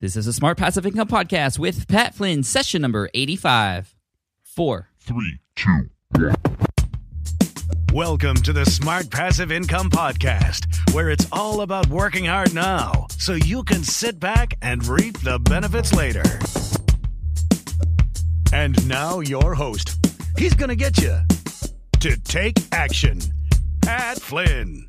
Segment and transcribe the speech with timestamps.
[0.00, 3.96] This is a Smart Passive Income Podcast with Pat Flynn, session number 85.
[4.44, 4.90] Four.
[5.00, 6.36] Three, two, one.
[7.92, 13.32] Welcome to the Smart Passive Income Podcast, where it's all about working hard now so
[13.32, 16.22] you can sit back and reap the benefits later.
[18.52, 19.98] And now, your host.
[20.36, 21.18] He's going to get you
[21.98, 23.20] to take action.
[23.82, 24.88] Pat Flynn.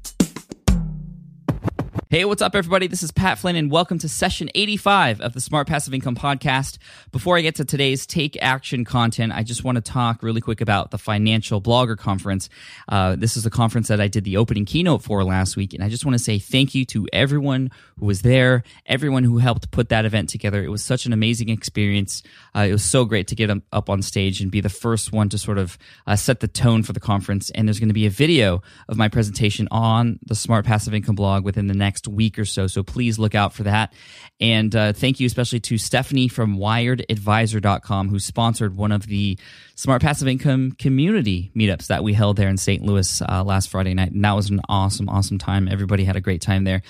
[2.12, 2.88] Hey, what's up, everybody?
[2.88, 6.80] This is Pat Flynn, and welcome to session 85 of the Smart Passive Income Podcast.
[7.12, 10.60] Before I get to today's Take Action content, I just want to talk really quick
[10.60, 12.50] about the Financial Blogger Conference.
[12.88, 15.84] Uh, this is a conference that I did the opening keynote for last week, and
[15.84, 17.70] I just want to say thank you to everyone
[18.00, 20.64] who was there, everyone who helped put that event together.
[20.64, 22.24] It was such an amazing experience.
[22.56, 25.30] Uh, it was so great to get up on stage and be the first one
[25.30, 25.78] to sort of
[26.08, 27.52] uh, set the tone for the conference.
[27.52, 31.14] And there's going to be a video of my presentation on the Smart Passive Income
[31.14, 32.68] blog within the next week or so.
[32.68, 33.94] So please look out for that.
[34.40, 39.38] And uh, thank you especially to Stephanie from wiredadvisor.com who sponsored one of the
[39.76, 42.84] Smart Passive Income community meetups that we held there in St.
[42.84, 44.12] Louis uh, last Friday night.
[44.12, 45.68] And that was an awesome, awesome time.
[45.68, 46.82] Everybody had a great time there.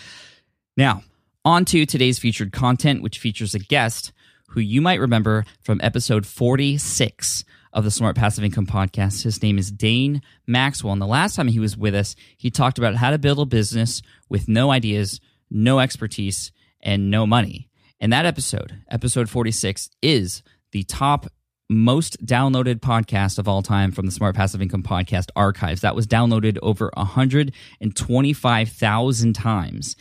[0.78, 1.04] Now,
[1.46, 4.12] on to today's featured content, which features a guest
[4.50, 7.44] who you might remember from episode 46
[7.74, 9.24] of the Smart Passive Income podcast.
[9.24, 10.94] His name is Dane Maxwell.
[10.94, 13.46] And the last time he was with us, he talked about how to build a
[13.46, 15.20] business with no ideas,
[15.50, 17.70] no expertise, and no money.
[18.00, 20.42] And that episode, episode 46, is
[20.72, 21.28] the top
[21.70, 25.82] most downloaded podcast of all time from the Smart Passive Income Podcast archives.
[25.82, 29.96] That was downloaded over 125,000 times.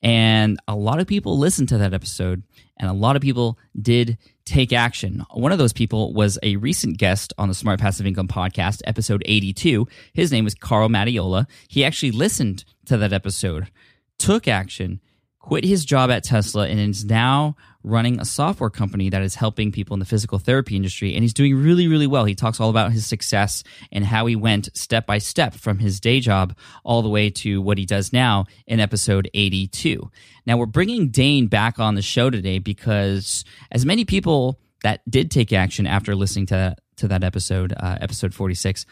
[0.00, 2.44] And a lot of people listened to that episode,
[2.78, 5.24] and a lot of people did take action.
[5.32, 9.22] One of those people was a recent guest on the Smart Passive Income podcast, episode
[9.26, 9.86] 82.
[10.14, 11.46] His name was Carl Mattiola.
[11.68, 13.70] He actually listened to that episode,
[14.18, 15.00] took action,
[15.48, 19.72] quit his job at Tesla, and is now running a software company that is helping
[19.72, 21.14] people in the physical therapy industry.
[21.14, 22.26] And he's doing really, really well.
[22.26, 26.00] He talks all about his success and how he went step by step from his
[26.00, 26.54] day job
[26.84, 30.10] all the way to what he does now in episode 82.
[30.44, 33.42] Now, we're bringing Dane back on the show today because
[33.72, 38.34] as many people that did take action after listening to to that episode, uh, episode
[38.34, 38.84] 46,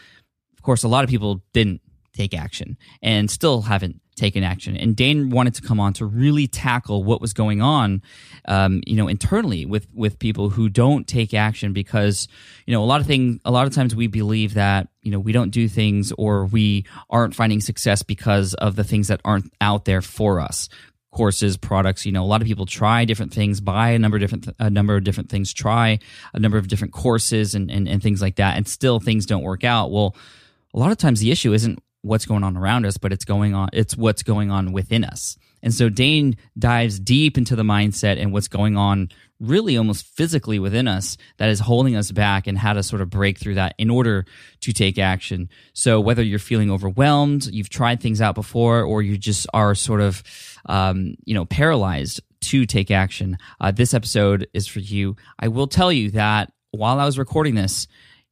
[0.55, 1.81] of course, a lot of people didn't
[2.13, 4.75] take action and still haven't taken action.
[4.75, 8.01] And Dane wanted to come on to really tackle what was going on,
[8.45, 12.27] um, you know, internally with with people who don't take action because
[12.65, 13.39] you know a lot of things.
[13.45, 16.85] A lot of times we believe that you know we don't do things or we
[17.09, 20.67] aren't finding success because of the things that aren't out there for us
[21.09, 24.21] courses products you know a lot of people try different things buy a number of
[24.21, 25.97] different a number of different things try
[26.33, 29.41] a number of different courses and, and, and things like that and still things don't
[29.41, 30.15] work out well
[30.75, 33.53] a lot of times the issue isn't what's going on around us, but it's going
[33.53, 35.37] on it's what's going on within us.
[35.63, 39.09] And so Dane dives deep into the mindset and what's going on
[39.39, 43.09] really almost physically within us that is holding us back and how to sort of
[43.09, 44.25] break through that in order
[44.61, 45.49] to take action.
[45.73, 50.01] So whether you're feeling overwhelmed, you've tried things out before, or you just are sort
[50.01, 50.23] of,
[50.67, 55.15] um, you know, paralyzed to take action, uh, this episode is for you.
[55.39, 57.87] I will tell you that while I was recording this,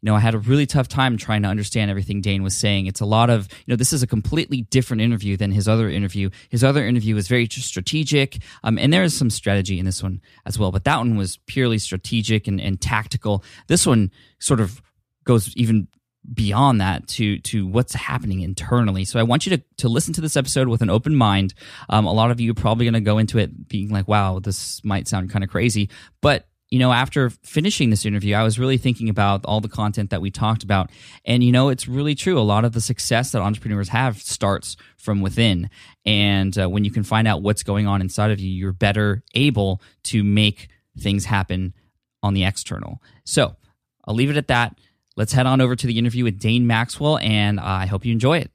[0.06, 2.86] you know, I had a really tough time trying to understand everything Dane was saying.
[2.86, 5.90] It's a lot of, you know, this is a completely different interview than his other
[5.90, 6.30] interview.
[6.50, 10.22] His other interview was very strategic, um, and there is some strategy in this one
[10.46, 13.44] as well, but that one was purely strategic and, and tactical.
[13.66, 14.80] This one sort of
[15.24, 15.88] goes even
[16.32, 19.06] beyond that to to what's happening internally.
[19.06, 21.56] So I want you to to listen to this episode with an open mind.
[21.90, 24.38] Um, a lot of you are probably going to go into it being like, "Wow,
[24.38, 25.90] this might sound kind of crazy,"
[26.22, 30.10] but you know, after finishing this interview, I was really thinking about all the content
[30.10, 30.92] that we talked about.
[31.24, 32.38] And, you know, it's really true.
[32.38, 35.70] A lot of the success that entrepreneurs have starts from within.
[36.06, 39.24] And uh, when you can find out what's going on inside of you, you're better
[39.34, 40.68] able to make
[41.00, 41.74] things happen
[42.22, 43.02] on the external.
[43.24, 43.56] So
[44.04, 44.78] I'll leave it at that
[45.16, 48.40] let's head on over to the interview with Dane Maxwell, and I hope you enjoy
[48.40, 48.52] it.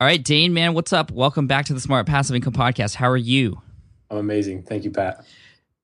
[0.00, 1.12] All right, Dane, man, what's up?
[1.12, 2.96] Welcome back to the Smart Passive Income Podcast.
[2.96, 3.62] How are you?
[4.10, 4.62] I'm amazing.
[4.62, 5.24] Thank you, Pat.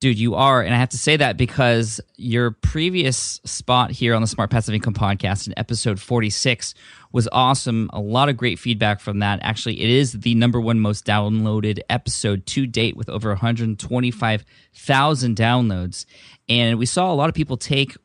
[0.05, 0.61] Dude, you are.
[0.61, 4.75] And I have to say that because your previous spot here on the Smart Passive
[4.75, 6.75] Income Podcast in episode 46
[7.13, 7.89] was awesome.
[7.91, 9.39] A lot of great feedback from that.
[9.41, 16.05] Actually, it is the number one most downloaded episode to date with over 125,000 downloads.
[16.51, 17.97] And we saw a lot of people take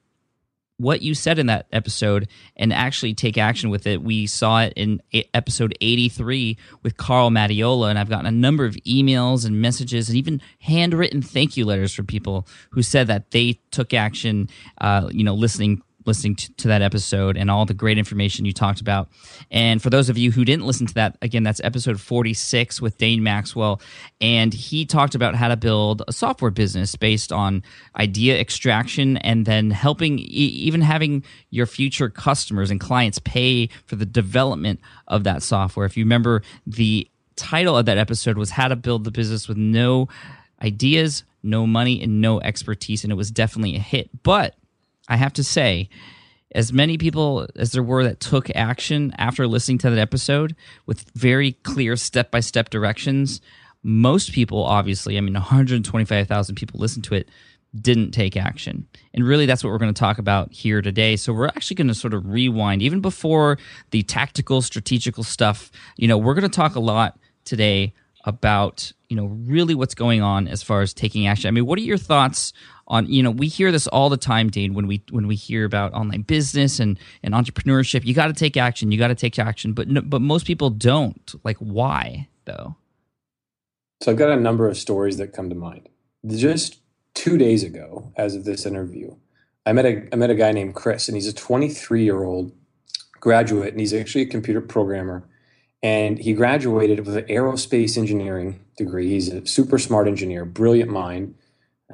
[0.79, 4.01] what you said in that episode and actually take action with it.
[4.01, 5.01] We saw it in
[5.33, 10.17] episode 83 with Carl Mattiola, and I've gotten a number of emails and messages and
[10.17, 14.49] even handwritten thank you letters from people who said that they took action,
[14.79, 18.53] uh, you know, listening listening to, to, that episode and all the great information you
[18.53, 19.09] talked about.
[19.51, 22.97] And for those of you who didn't listen to that, again, that's episode 46 with
[22.97, 23.81] Dane Maxwell.
[24.21, 27.63] And he talked about how to build a software business based on
[27.95, 34.05] idea extraction and then helping, even having your future customers and clients pay for the
[34.05, 35.85] development of that software.
[35.85, 39.57] If you remember, the title of that episode was How to Build the Business with
[39.57, 40.07] No
[40.61, 43.03] Ideas, No Money, and No Expertise.
[43.03, 44.09] And it was definitely a hit.
[44.23, 44.55] But
[45.09, 45.89] I have to say,
[46.55, 51.09] as many people as there were that took action after listening to that episode with
[51.13, 53.41] very clear step by step directions,
[53.83, 57.29] most people, obviously, I mean, 125,000 people listened to it,
[57.79, 58.87] didn't take action.
[59.13, 61.15] And really, that's what we're going to talk about here today.
[61.15, 63.57] So, we're actually going to sort of rewind, even before
[63.91, 65.71] the tactical, strategical stuff.
[65.95, 67.93] You know, we're going to talk a lot today
[68.25, 71.47] about, you know, really what's going on as far as taking action.
[71.47, 72.53] I mean, what are your thoughts
[72.89, 75.65] on you know we hear this all the time Dane when we when we hear
[75.65, 79.37] about online business and and entrepreneurship you got to take action you got to take
[79.37, 81.35] action but but most people don't.
[81.43, 82.75] Like why though?
[84.01, 85.89] So I've got a number of stories that come to mind.
[86.25, 86.77] Just
[87.15, 89.15] 2 days ago as of this interview
[89.65, 92.51] I met a I met a guy named Chris and he's a 23 year old
[93.19, 95.23] graduate and he's actually a computer programmer
[95.83, 99.09] and he graduated with an aerospace engineering degree.
[99.09, 101.35] He's a super smart engineer brilliant mind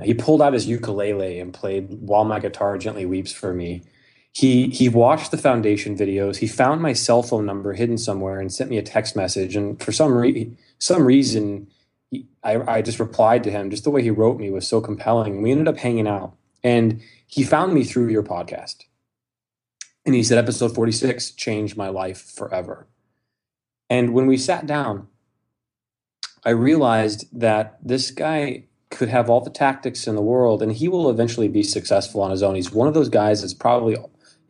[0.03, 3.83] he pulled out his ukulele and played "While My Guitar Gently Weeps" for me.
[4.31, 6.37] He he watched the foundation videos.
[6.37, 9.55] He found my cell phone number hidden somewhere and sent me a text message.
[9.55, 11.67] And for some re- some reason,
[12.43, 13.69] I, I just replied to him.
[13.69, 15.41] Just the way he wrote me was so compelling.
[15.41, 18.83] We ended up hanging out, and he found me through your podcast.
[20.05, 22.87] And he said, "Episode forty six changed my life forever."
[23.89, 25.07] And when we sat down,
[26.43, 28.65] I realized that this guy
[28.95, 32.31] could have all the tactics in the world and he will eventually be successful on
[32.31, 32.55] his own.
[32.55, 33.97] He's one of those guys that's probably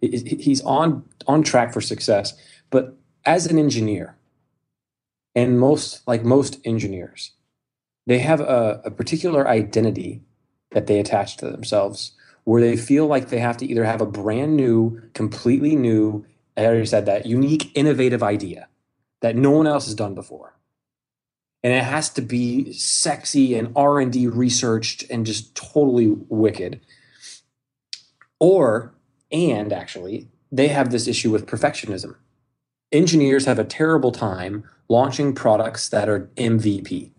[0.02, 2.34] he's on on track for success.
[2.70, 2.96] But
[3.26, 4.16] as an engineer,
[5.34, 7.32] and most like most engineers,
[8.06, 10.22] they have a, a particular identity
[10.72, 12.12] that they attach to themselves
[12.44, 16.24] where they feel like they have to either have a brand new, completely new,
[16.56, 18.68] I already said that, unique, innovative idea
[19.22, 20.55] that no one else has done before
[21.66, 26.80] and it has to be sexy and r&d researched and just totally wicked.
[28.40, 28.94] Or
[29.32, 32.18] and actually they have this issue with perfectionism.
[32.92, 37.10] Engineers have a terrible time launching products that are mvp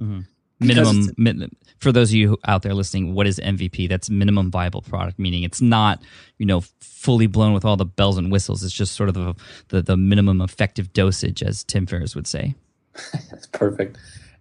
[0.00, 0.20] mm-hmm.
[0.58, 5.16] minimum for those of you out there listening what is mvp that's minimum viable product
[5.16, 6.02] meaning it's not
[6.38, 8.64] you know fully blown with all the bells and whistles.
[8.64, 9.34] It's just sort of the,
[9.68, 12.56] the, the minimum effective dosage as tim ferriss would say
[13.30, 13.98] That's perfect.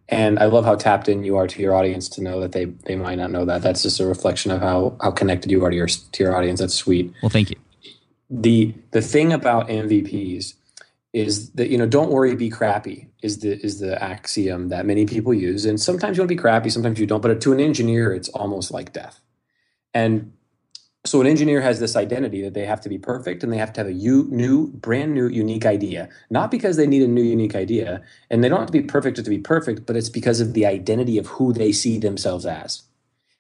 [0.08, 2.66] And I love how tapped in you are to your audience to know that they
[2.66, 3.62] they might not know that.
[3.62, 6.60] That's just a reflection of how how connected you are to your to your audience.
[6.60, 7.14] That's sweet.
[7.22, 7.58] Well, thank you.
[8.30, 10.56] The the thing about MVPs
[11.14, 15.06] is that you know don't worry be crappy is the is the axiom that many
[15.06, 17.60] people use and sometimes you want to be crappy sometimes you don't but to an
[17.60, 19.20] engineer it's almost like death
[19.94, 20.32] and
[21.06, 23.74] so an engineer has this identity that they have to be perfect and they have
[23.74, 27.56] to have a new brand new unique idea not because they need a new unique
[27.56, 30.54] idea and they don't have to be perfect to be perfect but it's because of
[30.54, 32.84] the identity of who they see themselves as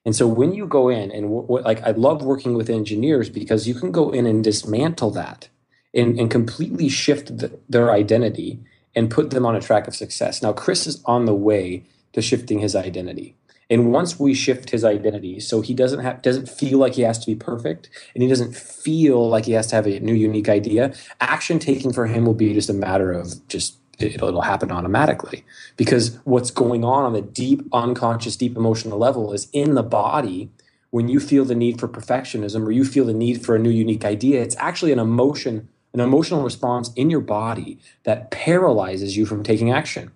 [0.06, 3.30] And so when you go in and w- w- like I love working with engineers
[3.30, 5.50] because you can go in and dismantle that
[5.96, 8.60] and, and completely shift the, their identity
[8.96, 10.44] and put them on a track of success.
[10.44, 13.38] Now Chris is on the way to shifting his identity.
[13.70, 17.20] And once we shift his identity, so he doesn't have doesn't feel like he has
[17.20, 20.50] to be perfect, and he doesn't feel like he has to have a new unique
[20.50, 20.94] idea.
[21.22, 25.46] Action taking for him will be just a matter of just it'll, it'll happen automatically
[25.78, 30.50] because what's going on on the deep unconscious, deep emotional level is in the body.
[30.92, 33.70] When you feel the need for perfectionism or you feel the need for a new
[33.70, 39.28] unique idea, it's actually an emotion, an emotional response in your body that paralyzes you
[39.28, 40.12] from taking action.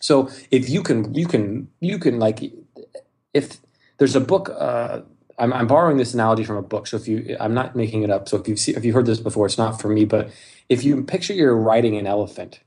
[0.00, 2.42] So if you can, you can, you can like
[3.34, 3.58] if
[3.98, 5.00] there's a book uh,
[5.38, 8.10] I'm, I'm, borrowing this analogy from a book so if you i'm not making it
[8.10, 10.30] up so if you've see, if you've heard this before it's not for me but
[10.68, 12.60] if you picture you're riding an elephant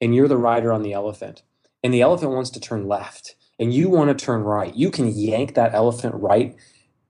[0.00, 1.42] and you're the rider on the elephant
[1.82, 5.08] and the elephant wants to turn left and you want to turn right you can
[5.08, 6.56] yank that elephant right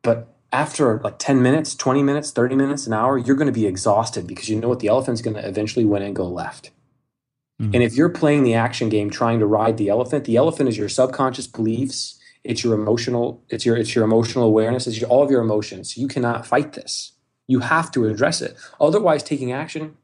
[0.02, 3.66] but after like 10 minutes 20 minutes 30 minutes an hour you're going to be
[3.66, 6.70] exhausted because you know what the elephant's going to eventually win and go left
[7.60, 7.72] mm-hmm.
[7.74, 10.76] and if you're playing the action game trying to ride the elephant the elephant is
[10.76, 14.86] your subconscious beliefs it's your emotional it's your it's your emotional awareness.
[14.86, 15.96] It's your, all of your emotions.
[15.96, 17.12] You cannot fight this.
[17.46, 18.56] You have to address it.
[18.80, 19.96] Otherwise taking action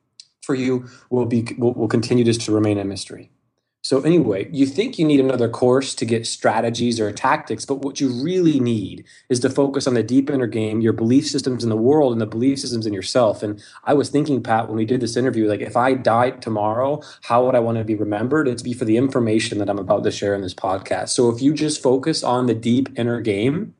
[0.43, 3.31] for you will be will, will continue just to remain a mystery
[3.87, 8.01] so anyway, you think you need another course to get strategies or tactics, but what
[8.01, 11.71] you really need is to focus on the deep inner game, your belief systems in
[11.71, 13.45] the world and the belief systems in yourself.
[13.45, 17.01] And I was thinking, Pat, when we did this interview, like if I died tomorrow,
[17.23, 18.49] how would I want to be remembered?
[18.49, 21.11] It's be for the information that I'm about to share in this podcast.
[21.11, 23.77] So if you just focus on the deep inner game,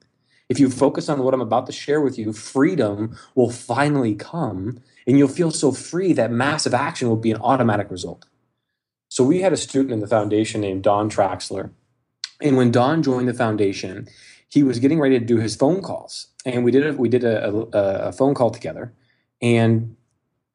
[0.49, 4.79] if you focus on what I'm about to share with you, freedom will finally come
[5.05, 8.25] and you'll feel so free that massive action will be an automatic result.
[9.09, 11.71] So we had a student in the foundation named Don Traxler.
[12.41, 14.09] And when Don joined the foundation,
[14.49, 16.29] he was getting ready to do his phone calls.
[16.45, 18.93] And we did a, we did a, a, a phone call together.
[19.41, 19.97] And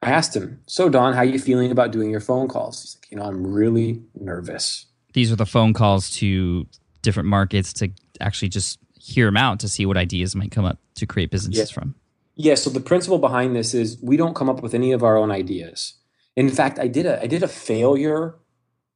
[0.02, 2.96] I asked him, "So Don, how are you feeling about doing your phone calls?" He's
[2.96, 6.66] like, "You know, I'm really nervous." These are the phone calls to
[7.02, 7.90] different markets to
[8.20, 11.70] actually just hear them out to see what ideas might come up to create businesses
[11.70, 11.74] yeah.
[11.74, 11.94] from.
[12.34, 12.54] Yeah.
[12.54, 15.30] So the principle behind this is we don't come up with any of our own
[15.30, 15.94] ideas.
[16.34, 18.34] In fact, I did a I did a failure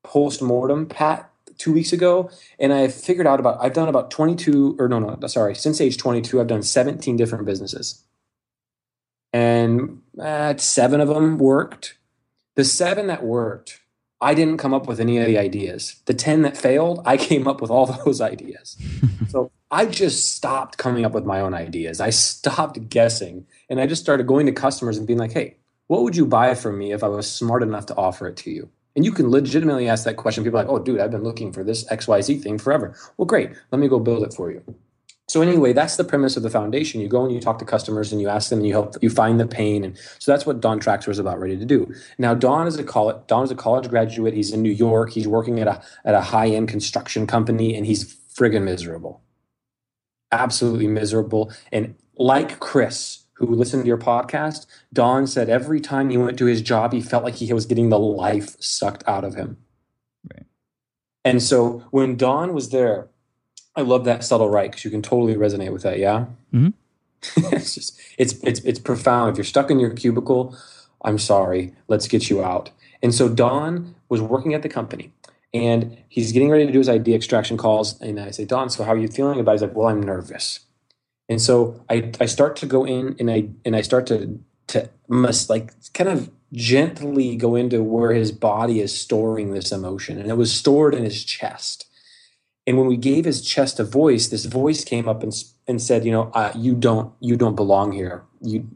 [0.06, 4.76] post mortem, Pat, two weeks ago, and I figured out about I've done about 22
[4.78, 8.04] or no no sorry since age 22 I've done 17 different businesses,
[9.32, 11.98] and uh, seven of them worked.
[12.54, 13.80] The seven that worked,
[14.20, 16.00] I didn't come up with any of the ideas.
[16.06, 18.78] The 10 that failed, I came up with all those ideas.
[19.28, 22.00] so I just stopped coming up with my own ideas.
[22.00, 25.56] I stopped guessing, and I just started going to customers and being like, "Hey,
[25.88, 28.50] what would you buy from me if I was smart enough to offer it to
[28.50, 30.42] you?" And you can legitimately ask that question.
[30.42, 32.96] People are like, oh, dude, I've been looking for this XYZ thing forever.
[33.18, 33.50] Well, great.
[33.70, 34.62] Let me go build it for you.
[35.28, 37.00] So anyway, that's the premise of the foundation.
[37.00, 39.10] You go and you talk to customers and you ask them and you help you
[39.10, 39.84] find the pain.
[39.84, 41.92] And so that's what Don Traxler is about ready to do.
[42.16, 44.34] Now, Don is a college Don is a college graduate.
[44.34, 45.10] He's in New York.
[45.12, 49.20] He's working at a at a high-end construction company and he's friggin' miserable.
[50.30, 51.52] Absolutely miserable.
[51.72, 56.46] And like Chris, who listened to your podcast, Don said every time he went to
[56.46, 59.58] his job, he felt like he was getting the life sucked out of him.
[60.32, 60.46] Right.
[61.24, 63.08] And so when Don was there,
[63.74, 65.98] I love that subtle right because you can totally resonate with that.
[65.98, 66.26] Yeah.
[66.52, 66.68] Mm-hmm.
[67.54, 69.32] it's just it's it's it's profound.
[69.32, 70.56] If you're stuck in your cubicle,
[71.02, 71.74] I'm sorry.
[71.88, 72.70] Let's get you out.
[73.02, 75.12] And so Don was working at the company
[75.52, 78.00] and he's getting ready to do his idea extraction calls.
[78.00, 79.54] And I say, Don, so how are you feeling about it?
[79.54, 80.60] He's like, well, I'm nervous.
[81.28, 84.90] And so I, I start to go in and I and I start to to
[85.08, 90.18] must like kind of gently go into where his body is storing this emotion.
[90.18, 91.86] And it was stored in his chest.
[92.66, 95.32] And when we gave his chest a voice, this voice came up and,
[95.68, 98.24] and said, you know, uh, you don't you don't belong here.
[98.40, 98.68] You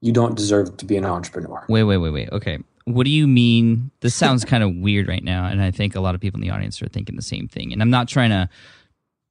[0.00, 1.64] you don't deserve to be an entrepreneur.
[1.68, 2.30] Wait, wait, wait, wait.
[2.30, 2.58] Okay.
[2.84, 3.90] What do you mean?
[4.00, 6.46] This sounds kind of weird right now, and I think a lot of people in
[6.46, 7.72] the audience are thinking the same thing.
[7.72, 8.48] And I'm not trying to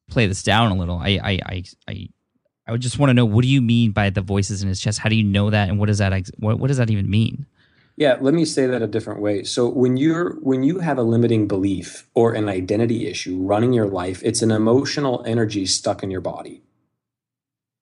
[0.09, 0.97] play this down a little.
[0.97, 2.09] I I I, I
[2.67, 4.79] I would just want to know what do you mean by the voices in his
[4.79, 4.99] chest?
[4.99, 7.45] How do you know that, and what does that what, what does that even mean?
[7.95, 9.43] Yeah, let me say that a different way.
[9.43, 13.87] So when you're when you have a limiting belief or an identity issue running your
[13.87, 16.61] life, it's an emotional energy stuck in your body.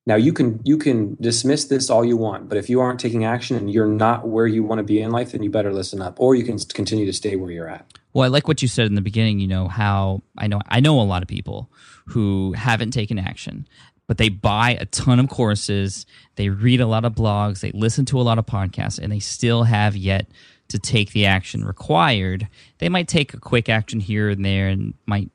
[0.06, 3.26] Now you can you can dismiss this all you want, but if you aren't taking
[3.26, 6.02] action and you're not where you want to be in life, then you better listen
[6.02, 7.86] up, or you can continue to stay where you're at.
[8.14, 9.40] Well, I like what you said in the beginning.
[9.40, 11.70] You know how I know I know a lot of people
[12.06, 13.68] who haven't taken action
[14.08, 18.06] but they buy a ton of courses, they read a lot of blogs, they listen
[18.06, 20.28] to a lot of podcasts, and they still have yet
[20.68, 22.48] to take the action required.
[22.80, 25.30] They might take a quick action here and there and might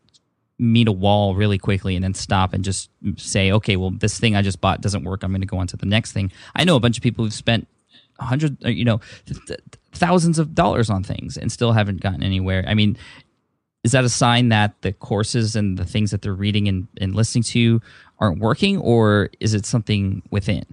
[0.59, 4.37] meet a wall really quickly and then stop and just say, okay, well, this thing
[4.37, 5.23] I just bought doesn't work.
[5.23, 6.31] I'm going to go on to the next thing.
[6.55, 7.67] I know a bunch of people who've spent
[8.19, 9.61] hundred, uh, you know, th- th-
[9.93, 12.65] thousands of dollars on things and still haven't gotten anywhere.
[12.67, 12.99] I mean,
[13.83, 17.15] is that a sign that the courses and the things that they're reading and, and
[17.15, 17.81] listening to
[18.21, 20.65] aren't working, or is it something within?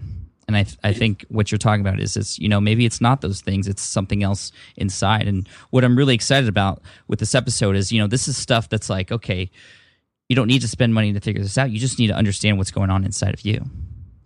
[0.48, 3.02] And I, th- I think what you're talking about is it's you know maybe it's
[3.02, 5.28] not those things it's something else inside.
[5.28, 8.70] And what I'm really excited about with this episode is you know this is stuff
[8.70, 9.50] that's like okay
[10.30, 11.72] you don't need to spend money to figure this out.
[11.72, 13.66] You just need to understand what's going on inside of you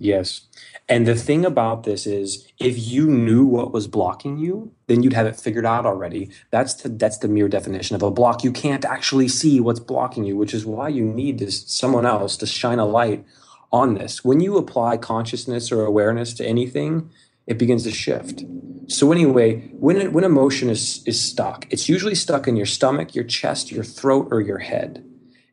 [0.01, 0.47] Yes.
[0.89, 5.13] And the thing about this is if you knew what was blocking you, then you'd
[5.13, 6.31] have it figured out already.
[6.49, 8.43] That's the that's the mere definition of a block.
[8.43, 12.35] You can't actually see what's blocking you, which is why you need this someone else
[12.37, 13.23] to shine a light
[13.71, 14.25] on this.
[14.25, 17.11] When you apply consciousness or awareness to anything,
[17.45, 18.43] it begins to shift.
[18.87, 23.25] So anyway, when when emotion is is stuck, it's usually stuck in your stomach, your
[23.25, 25.05] chest, your throat, or your head.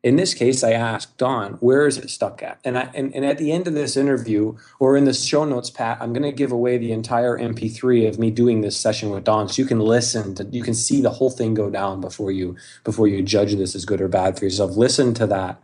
[0.03, 2.61] In this case, I asked Don, where is it stuck at?
[2.65, 5.71] And, I, and, and at the end of this interview, or in the show notes,
[5.71, 9.25] Pat, I'm going to give away the entire MP3 of me doing this session with
[9.25, 12.31] Don, so you can listen to, you can see the whole thing go down before
[12.31, 14.77] you before you judge this as good or bad for yourself.
[14.77, 15.61] Listen to that.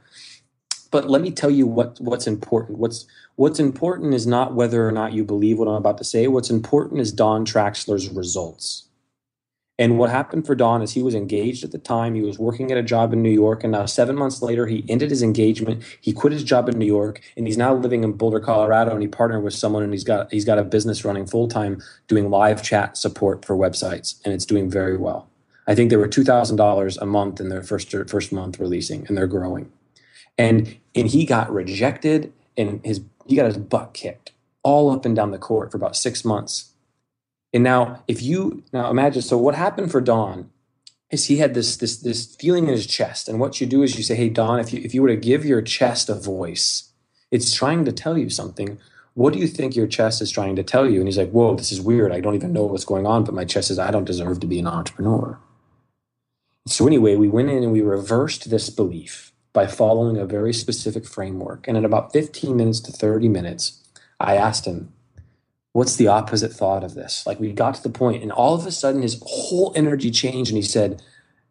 [0.90, 2.78] But let me tell you what what's important.
[2.78, 6.26] What's what's important is not whether or not you believe what I'm about to say.
[6.26, 8.88] What's important is Don Traxler's results.
[9.76, 12.14] And what happened for Don is he was engaged at the time.
[12.14, 13.64] He was working at a job in New York.
[13.64, 15.82] And now, seven months later, he ended his engagement.
[16.00, 18.92] He quit his job in New York and he's now living in Boulder, Colorado.
[18.92, 21.82] And he partnered with someone and he's got, he's got a business running full time
[22.06, 24.20] doing live chat support for websites.
[24.24, 25.28] And it's doing very well.
[25.66, 29.26] I think they were $2,000 a month in their first, first month releasing and they're
[29.26, 29.72] growing.
[30.38, 35.14] And, and he got rejected and his, he got his butt kicked all up and
[35.14, 36.73] down the court for about six months
[37.54, 40.50] and now, if you now imagine, so what happened for Don
[41.10, 43.96] is he had this this this feeling in his chest, and what you do is
[43.96, 46.90] you say, "Hey, Don, if you if you were to give your chest a voice,
[47.30, 48.78] it's trying to tell you something.
[49.14, 51.54] What do you think your chest is trying to tell you?" And he's like, "Whoa,
[51.54, 52.10] this is weird.
[52.10, 54.48] I don't even know what's going on, but my chest says I don't deserve to
[54.48, 55.38] be an entrepreneur."
[56.66, 61.06] So anyway, we went in and we reversed this belief by following a very specific
[61.06, 61.68] framework.
[61.68, 63.84] And in about 15 minutes to 30 minutes,
[64.18, 64.93] I asked him,
[65.74, 67.26] what's the opposite thought of this?
[67.26, 70.50] Like we got to the point and all of a sudden his whole energy changed
[70.50, 71.02] and he said,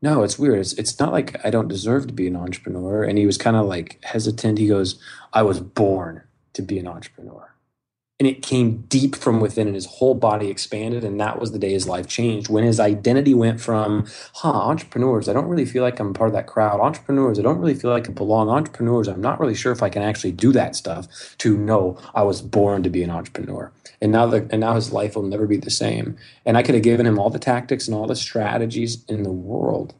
[0.02, 0.60] no, it's weird.
[0.60, 3.04] It's, it's not like I don't deserve to be an entrepreneur.
[3.04, 4.58] And he was kind of like hesitant.
[4.58, 4.98] He goes,
[5.34, 7.53] I was born to be an entrepreneur
[8.24, 11.60] and it came deep from within and his whole body expanded and that was the
[11.60, 12.48] day his life changed.
[12.48, 16.34] When his identity went from huh entrepreneurs i don't really feel like i'm part of
[16.34, 16.80] that crowd.
[16.80, 18.48] Entrepreneurs i don't really feel like i belong.
[18.48, 22.24] Entrepreneurs i'm not really sure if i can actually do that stuff to no i
[22.24, 23.74] was born to be an entrepreneur.
[24.02, 26.16] And now the, and now his life will never be the same.
[26.46, 29.34] And i could have given him all the tactics and all the strategies in the
[29.34, 29.94] world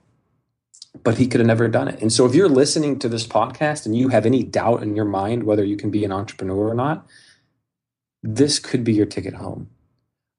[1.04, 2.00] but he could have never done it.
[2.02, 5.06] And so if you're listening to this podcast and you have any doubt in your
[5.06, 7.06] mind whether you can be an entrepreneur or not,
[8.24, 9.70] this could be your ticket home.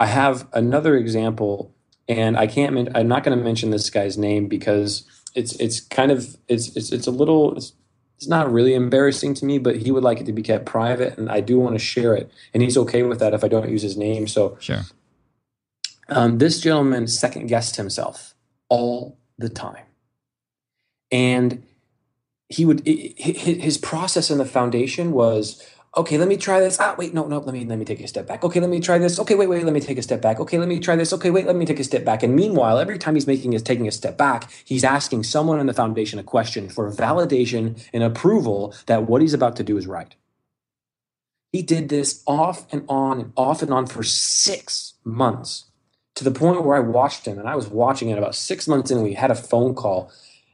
[0.01, 1.75] I have another example,
[2.09, 2.88] and I can't.
[2.97, 6.90] I'm not going to mention this guy's name because it's it's kind of it's it's,
[6.90, 7.57] it's a little.
[7.57, 7.75] It's,
[8.16, 11.18] it's not really embarrassing to me, but he would like it to be kept private,
[11.18, 13.68] and I do want to share it, and he's okay with that if I don't
[13.68, 14.27] use his name.
[14.27, 14.83] So sure.
[16.09, 18.35] Um, this gentleman second guessed himself
[18.68, 19.85] all the time,
[21.11, 21.64] and
[22.49, 25.62] he would it, his process in the foundation was
[25.96, 26.78] okay, let me try this.
[26.80, 28.44] Ah, wait, no, no, let me let me take a step back.
[28.44, 29.18] Okay, let me try this.
[29.18, 30.40] Okay, wait, wait, let me take a step back.
[30.40, 31.12] Okay, let me try this.
[31.12, 32.22] Okay, wait, let me take a step back.
[32.22, 35.66] And meanwhile, every time he's making is taking a step back, he's asking someone in
[35.66, 39.87] the foundation a question for validation and approval that what he's about to do is
[39.87, 40.14] right.
[41.52, 45.66] He did this off and on and off and on for six months
[46.16, 48.90] to the point where I watched him and I was watching it about six months
[48.90, 49.02] in.
[49.02, 50.11] We had a phone call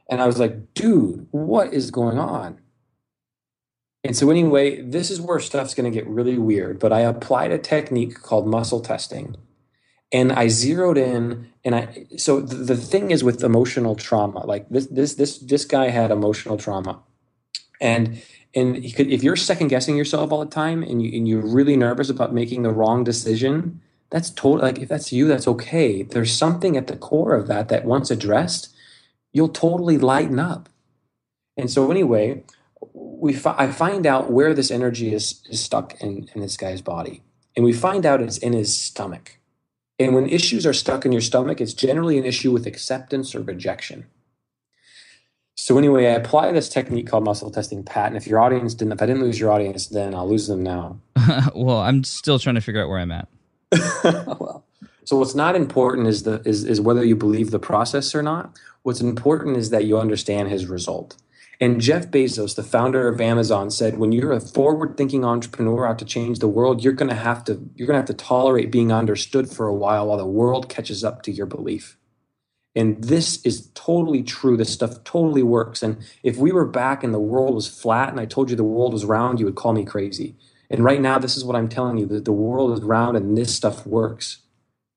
[0.09, 2.59] and I was like, dude, what is going on?
[4.03, 6.79] And so, anyway, this is where stuff's going to get really weird.
[6.79, 9.35] But I applied a technique called muscle testing.
[10.11, 14.67] And I zeroed in, and I so the, the thing is with emotional trauma, like
[14.69, 16.99] this this this this guy had emotional trauma,
[17.79, 18.21] and
[18.53, 21.77] and could, if you're second guessing yourself all the time, and you and you're really
[21.77, 26.03] nervous about making the wrong decision, that's totally like if that's you, that's okay.
[26.03, 28.75] There's something at the core of that that once addressed,
[29.31, 30.67] you'll totally lighten up.
[31.55, 32.43] And so anyway,
[33.21, 36.81] we fi- I find out where this energy is, is stuck in, in this guy's
[36.81, 37.21] body.
[37.55, 39.37] And we find out it's in his stomach.
[39.99, 43.41] And when issues are stuck in your stomach, it's generally an issue with acceptance or
[43.41, 44.07] rejection.
[45.53, 48.07] So anyway, I apply this technique called muscle testing, Pat.
[48.07, 50.63] And if your audience didn't, if I didn't lose your audience, then I'll lose them
[50.63, 50.99] now.
[51.55, 53.27] well, I'm still trying to figure out where I'm at.
[54.03, 54.65] well,
[55.03, 58.57] so what's not important is the is, is whether you believe the process or not.
[58.81, 61.17] What's important is that you understand his result.
[61.61, 66.05] And Jeff Bezos, the founder of Amazon, said when you're a forward-thinking entrepreneur out to
[66.05, 68.91] change the world, you're going to have to you're going to have to tolerate being
[68.91, 71.97] understood for a while while the world catches up to your belief.
[72.75, 74.57] And this is totally true.
[74.57, 75.83] This stuff totally works.
[75.83, 78.63] And if we were back and the world was flat and I told you the
[78.63, 80.35] world was round, you would call me crazy.
[80.69, 83.37] And right now, this is what I'm telling you that the world is round and
[83.37, 84.39] this stuff works.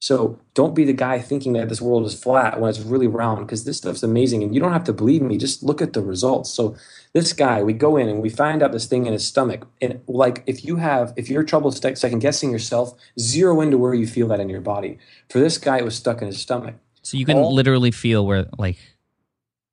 [0.05, 3.47] So don't be the guy thinking that this world is flat when it's really round
[3.47, 4.43] because this stuff's amazing.
[4.43, 5.39] And you don't have to believe me.
[5.39, 6.51] Just look at the results.
[6.51, 6.77] So
[7.15, 9.67] this guy, we go in and we find out this thing in his stomach.
[9.81, 14.07] And like if you have, if you're trouble second guessing yourself, zero into where you
[14.07, 14.99] feel that in your body.
[15.31, 16.75] For this guy, it was stuck in his stomach.
[17.01, 18.77] So you can All, literally feel where like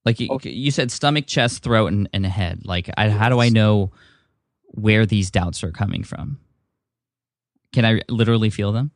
[0.05, 0.51] like you, okay.
[0.51, 2.65] you said stomach, chest, throat, and, and head.
[2.65, 3.91] Like I, how do I know
[4.67, 6.39] where these doubts are coming from?
[7.73, 8.91] Can I literally feel them?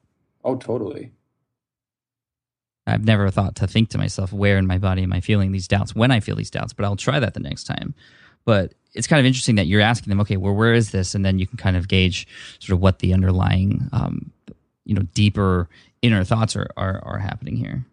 [0.45, 1.11] Oh, totally.
[2.87, 5.67] I've never thought to think to myself, where in my body am I feeling these
[5.67, 6.73] doubts when I feel these doubts?
[6.73, 7.95] But I'll try that the next time.
[8.45, 11.15] But it's kind of interesting that you're asking them, okay, well, where is this?
[11.15, 12.27] And then you can kind of gauge
[12.59, 14.31] sort of what the underlying, um,
[14.85, 15.67] you know, deeper
[16.01, 17.85] inner thoughts are, are, are happening here.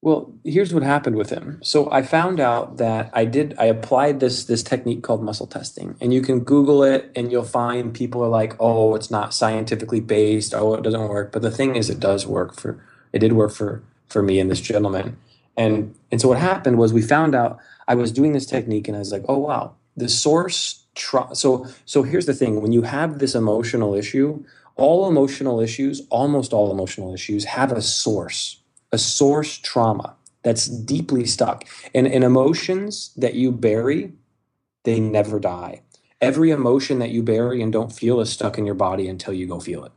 [0.00, 1.58] Well, here's what happened with him.
[1.62, 5.96] So I found out that I did I applied this this technique called muscle testing.
[6.00, 9.98] And you can Google it and you'll find people are like, "Oh, it's not scientifically
[9.98, 10.54] based.
[10.54, 12.78] Oh, it doesn't work." But the thing is it does work for
[13.12, 15.16] it did work for for me and this gentleman.
[15.56, 18.96] And and so what happened was we found out I was doing this technique and
[18.96, 19.74] I was like, "Oh, wow.
[19.96, 24.44] The source tra- so so here's the thing, when you have this emotional issue,
[24.76, 28.58] all emotional issues, almost all emotional issues have a source
[28.92, 31.64] a source trauma that's deeply stuck.
[31.94, 34.12] And, and emotions that you bury,
[34.84, 35.82] they never die.
[36.20, 39.46] Every emotion that you bury and don't feel is stuck in your body until you
[39.46, 39.92] go feel it.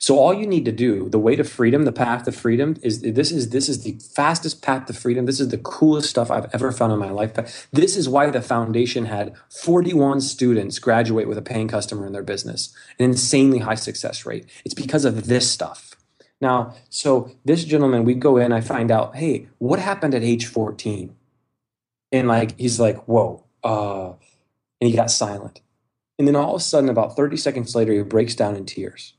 [0.00, 3.02] So all you need to do, the way to freedom, the path to freedom is
[3.02, 5.26] this is this is the fastest path to freedom.
[5.26, 7.68] This is the coolest stuff I've ever found in my life.
[7.70, 12.22] This is why the foundation had 41 students graduate with a paying customer in their
[12.22, 14.46] business, an insanely high success rate.
[14.64, 15.94] It's because of this stuff.
[16.40, 20.46] Now, so this gentleman, we go in, I find out, hey, what happened at age
[20.46, 21.14] 14?
[22.10, 23.44] And like, he's like, whoa.
[23.62, 24.12] Uh,
[24.80, 25.60] and he got silent.
[26.18, 29.12] And then all of a sudden, about 30 seconds later, he breaks down in tears.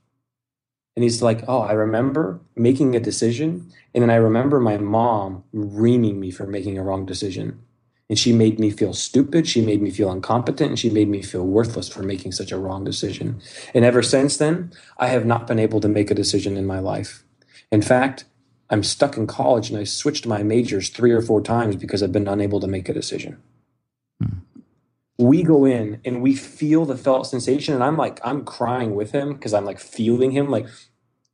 [0.95, 3.71] And he's like, oh, I remember making a decision.
[3.93, 7.61] And then I remember my mom reaming me for making a wrong decision.
[8.09, 9.47] And she made me feel stupid.
[9.47, 10.71] She made me feel incompetent.
[10.71, 13.41] And she made me feel worthless for making such a wrong decision.
[13.73, 16.79] And ever since then, I have not been able to make a decision in my
[16.79, 17.23] life.
[17.71, 18.25] In fact,
[18.69, 22.11] I'm stuck in college and I switched my majors three or four times because I've
[22.11, 23.41] been unable to make a decision.
[25.21, 27.73] We go in and we feel the felt sensation.
[27.73, 30.49] And I'm like, I'm crying with him because I'm like feeling him.
[30.49, 30.67] Like,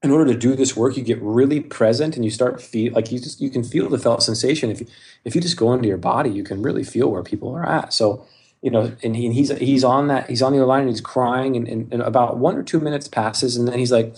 [0.03, 3.11] in order to do this work, you get really present and you start feel like
[3.11, 4.69] you just you can feel the felt sensation.
[4.69, 4.87] If you
[5.25, 7.93] if you just go into your body, you can really feel where people are at.
[7.93, 8.25] So
[8.61, 10.89] you know, and, he, and he's he's on that he's on the other line and
[10.89, 14.15] he's crying, and, and, and about one or two minutes passes, and then he's like,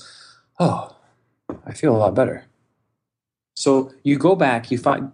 [0.60, 0.95] "Oh,
[1.65, 2.45] I feel a lot better."
[3.55, 5.12] So you go back, you find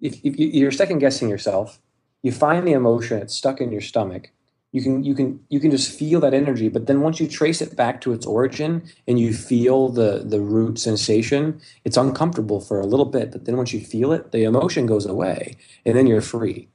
[0.00, 1.80] if, if you're second guessing yourself,
[2.22, 4.30] you find the emotion, it's stuck in your stomach,
[4.72, 7.60] you can you can you can just feel that energy but then once you trace
[7.60, 12.80] it back to its origin and you feel the the root sensation it's uncomfortable for
[12.80, 16.06] a little bit but then once you feel it the emotion goes away and then
[16.06, 16.68] you're free.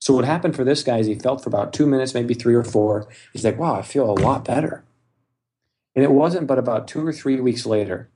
[0.00, 2.54] So what happened for this guy is he felt for about two minutes maybe three
[2.54, 3.08] or four.
[3.32, 4.84] He's like wow i feel a lot better.
[5.94, 8.08] And it wasn't but about two or three weeks later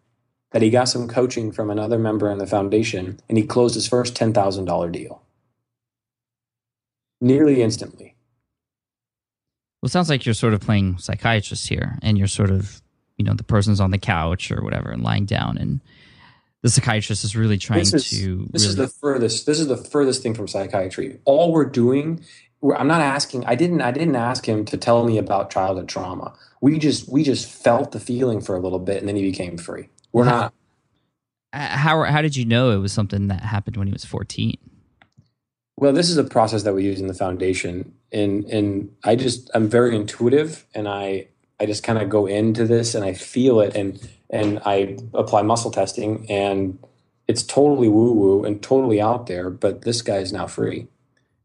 [0.50, 3.88] that he got some coaching from another member in the foundation and he closed his
[3.88, 5.21] first $10000 deal
[7.22, 8.12] nearly instantly
[9.82, 12.80] well, it sounds like you're sort of playing psychiatrist here, and you're sort of,
[13.16, 15.80] you know, the person's on the couch or whatever and lying down, and
[16.62, 18.48] the psychiatrist is really trying this is, to.
[18.52, 18.70] This really...
[18.70, 19.46] is the furthest.
[19.46, 21.18] This is the furthest thing from psychiatry.
[21.24, 22.24] All we're doing,
[22.60, 23.44] we're, I'm not asking.
[23.46, 23.80] I didn't.
[23.80, 26.32] I didn't ask him to tell me about childhood trauma.
[26.60, 29.58] We just we just felt the feeling for a little bit, and then he became
[29.58, 29.88] free.
[30.12, 30.54] We're not.
[31.52, 34.56] Uh, how how did you know it was something that happened when he was 14?
[35.76, 39.50] Well, this is a process that we use in the foundation, and and I just
[39.54, 43.60] I'm very intuitive, and I I just kind of go into this and I feel
[43.60, 46.78] it, and and I apply muscle testing, and
[47.26, 50.88] it's totally woo woo and totally out there, but this guy is now free,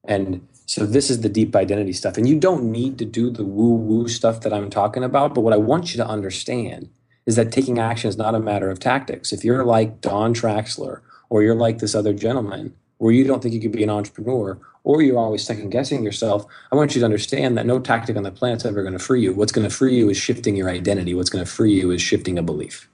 [0.04, 3.46] and so this is the deep identity stuff, and you don't need to do the
[3.46, 6.90] woo woo stuff that I'm talking about, but what I want you to understand
[7.26, 9.32] is that taking action is not a matter of tactics.
[9.34, 13.54] If you're like Don Traxler or you're like this other gentleman where you don't think
[13.54, 17.06] you could be an entrepreneur or you're always second guessing yourself, I want you to
[17.06, 19.34] understand that no tactic on the planet's ever going to free you.
[19.34, 21.14] What's going to free you is shifting your identity.
[21.14, 22.90] What's going to free you is shifting a belief.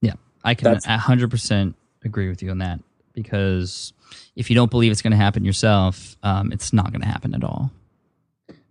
[0.00, 2.80] Yeah, I can That's, 100% agree with you on that
[3.12, 3.92] because
[4.36, 7.34] if you don't believe it's going to happen yourself, um, it's not going to happen
[7.34, 7.70] at all.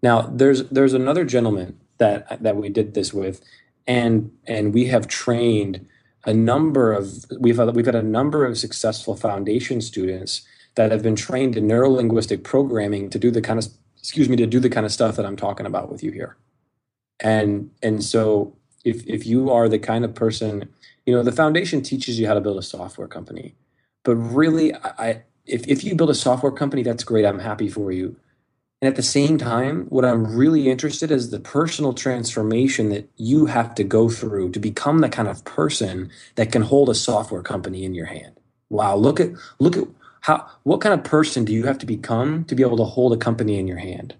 [0.01, 3.41] Now, there's there's another gentleman that that we did this with,
[3.87, 5.87] and and we have trained
[6.25, 10.41] a number of we've had, we've had a number of successful foundation students
[10.75, 14.45] that have been trained in neurolinguistic programming to do the kind of excuse me to
[14.45, 16.35] do the kind of stuff that I'm talking about with you here.
[17.19, 20.69] And and so if if you are the kind of person,
[21.05, 23.55] you know, the foundation teaches you how to build a software company.
[24.03, 27.25] But really I if if you build a software company, that's great.
[27.25, 28.15] I'm happy for you.
[28.81, 33.09] And at the same time, what I'm really interested in is the personal transformation that
[33.15, 36.93] you have to go through to become the kind of person that can hold a
[36.93, 38.37] software company in your hand.
[38.69, 39.87] Wow, look at look at
[40.23, 43.11] how what kind of person do you have to become to be able to hold
[43.11, 44.15] a company in your hand?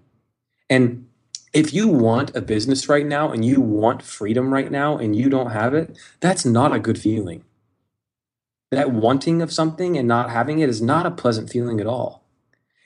[0.68, 1.08] And
[1.54, 5.30] if you want a business right now and you want freedom right now and you
[5.30, 7.42] don't have it, that's not a good feeling.
[8.70, 12.22] That wanting of something and not having it is not a pleasant feeling at all.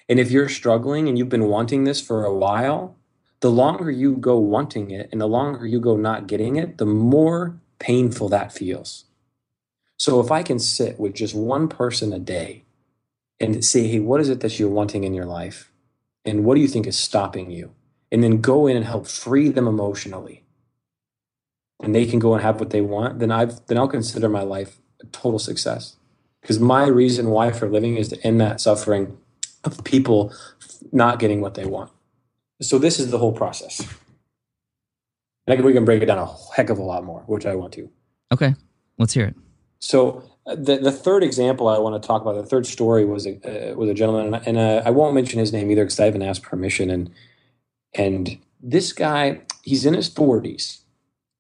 [0.08, 2.94] And if you're struggling and you've been wanting this for a while,
[3.40, 6.86] the longer you go wanting it and the longer you go not getting it, the
[6.86, 9.06] more painful that feels.
[9.96, 12.62] So if I can sit with just one person a day
[13.40, 15.70] and say, hey, what is it that you're wanting in your life?
[16.24, 17.72] And what do you think is stopping you?
[18.10, 20.44] And then go in and help free them emotionally.
[21.80, 24.42] And they can go and have what they want, then I've then I'll consider my
[24.42, 25.96] life a total success.
[26.40, 29.16] Because my reason why for living is to end that suffering
[29.64, 30.32] of people
[30.92, 31.90] not getting what they want.
[32.60, 33.86] So this is the whole process.
[35.46, 37.72] And we can break it down a heck of a lot more, which I want
[37.74, 37.88] to.
[38.32, 38.54] Okay,
[38.98, 39.34] let's hear it.
[39.78, 40.22] So
[40.56, 43.74] the the third example I want to talk about, the third story was a uh,
[43.74, 46.22] was a gentleman, and, and uh, I won't mention his name either because I haven't
[46.22, 46.90] asked permission.
[46.90, 47.10] And
[47.94, 50.82] and this guy, he's in his forties,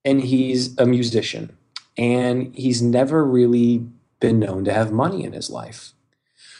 [0.04, 1.56] and he's a musician,
[1.96, 3.86] and he's never really
[4.20, 5.92] been known to have money in his life.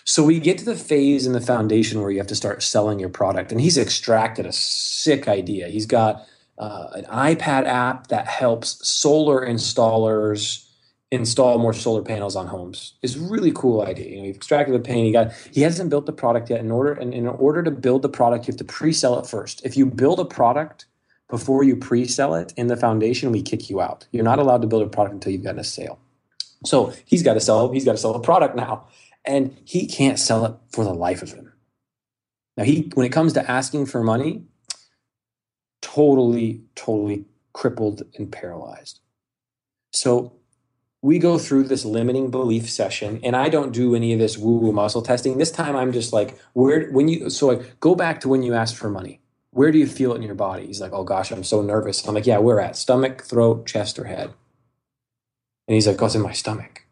[0.05, 2.99] So we get to the phase in the foundation where you have to start selling
[2.99, 5.69] your product, and he's extracted a sick idea.
[5.69, 10.68] He's got uh, an iPad app that helps solar installers
[11.11, 12.95] install more solar panels on homes.
[13.03, 14.09] It's a really cool idea.
[14.11, 15.05] You know, you've extracted the pain.
[15.05, 16.61] He got he hasn't built the product yet.
[16.61, 19.65] In order and in order to build the product, you have to pre-sell it first.
[19.65, 20.87] If you build a product
[21.29, 24.07] before you pre-sell it in the foundation, we kick you out.
[24.13, 25.99] You're not allowed to build a product until you've gotten a sale.
[26.65, 27.71] So he's got to sell.
[27.73, 28.87] He's got to sell the product now
[29.25, 31.53] and he can't sell it for the life of him.
[32.57, 34.43] Now, he when it comes to asking for money,
[35.81, 39.01] totally, totally crippled and paralyzed.
[39.93, 40.33] So
[41.01, 44.73] we go through this limiting belief session, and I don't do any of this woo-woo
[44.73, 45.39] muscle testing.
[45.39, 48.55] This time, I'm just like, where when you so like go back to when you
[48.55, 49.21] asked for money.
[49.51, 50.67] Where do you feel it in your body?
[50.67, 52.07] He's like, oh gosh, I'm so nervous.
[52.07, 52.77] I'm like, yeah, where at?
[52.77, 54.33] Stomach, throat, chest, or head?
[55.67, 56.85] And he's like, oh, it's in my stomach.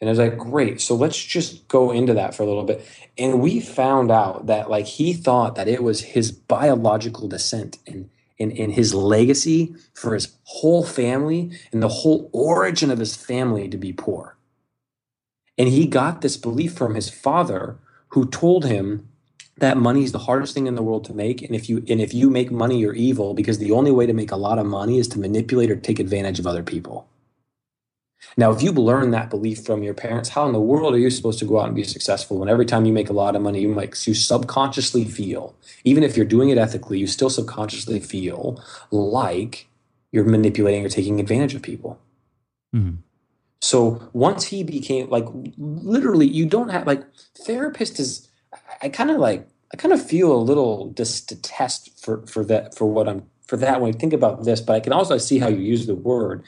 [0.00, 0.80] And I was like, great.
[0.80, 2.86] So let's just go into that for a little bit.
[3.16, 8.10] And we found out that like he thought that it was his biological descent and
[8.38, 13.68] in, in his legacy for his whole family and the whole origin of his family
[13.68, 14.36] to be poor.
[15.56, 17.78] And he got this belief from his father,
[18.10, 19.08] who told him
[19.58, 21.42] that money is the hardest thing in the world to make.
[21.42, 24.12] And if you and if you make money, you're evil because the only way to
[24.12, 27.08] make a lot of money is to manipulate or take advantage of other people.
[28.36, 31.10] Now, if you learn that belief from your parents, how in the world are you
[31.10, 33.42] supposed to go out and be successful when every time you make a lot of
[33.42, 35.54] money, you make you subconsciously feel,
[35.84, 39.66] even if you're doing it ethically, you still subconsciously feel like
[40.12, 41.98] you're manipulating or taking advantage of people.
[42.74, 42.96] Mm-hmm.
[43.60, 45.26] So once he became like
[45.56, 47.04] literally, you don't have like
[47.36, 48.28] therapist is.
[48.80, 52.76] I kind of like I kind of feel a little dis- detest for for that
[52.76, 55.38] for what I'm for that when I think about this, but I can also see
[55.38, 56.44] how you use the word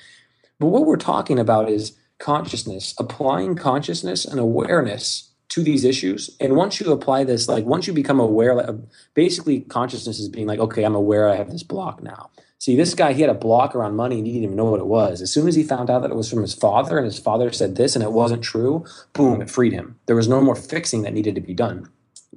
[0.60, 6.36] but what we're talking about is consciousness, applying consciousness and awareness to these issues.
[6.38, 8.68] And once you apply this, like once you become aware, like,
[9.14, 12.30] basically consciousness is being like, okay, I'm aware I have this block now.
[12.58, 14.80] See, this guy, he had a block around money and he didn't even know what
[14.80, 15.22] it was.
[15.22, 17.50] As soon as he found out that it was from his father and his father
[17.50, 19.98] said this and it wasn't true, boom, it freed him.
[20.06, 21.88] There was no more fixing that needed to be done.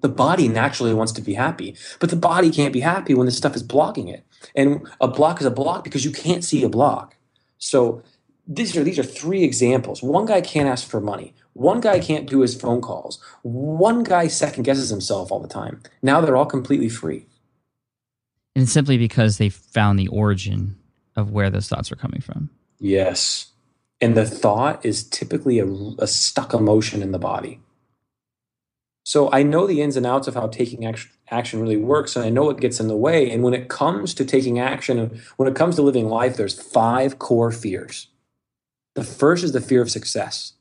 [0.01, 3.37] The body naturally wants to be happy, but the body can't be happy when this
[3.37, 4.23] stuff is blocking it.
[4.55, 7.17] And a block is a block because you can't see a block.
[7.57, 8.01] So
[8.47, 10.03] these are these are three examples.
[10.03, 11.33] One guy can't ask for money.
[11.53, 13.19] One guy can't do his phone calls.
[13.43, 15.81] One guy second guesses himself all the time.
[16.01, 17.27] Now they're all completely free.
[18.55, 20.77] And simply because they found the origin
[21.15, 22.49] of where those thoughts are coming from.
[22.79, 23.51] Yes.
[24.01, 25.67] And the thought is typically a,
[25.99, 27.59] a stuck emotion in the body.
[29.05, 32.25] So I know the ins and outs of how taking action, action really works, and
[32.25, 33.29] I know it gets in the way.
[33.29, 37.19] And when it comes to taking action, when it comes to living life, there's five
[37.19, 38.07] core fears.
[38.95, 40.53] The first is the fear of success.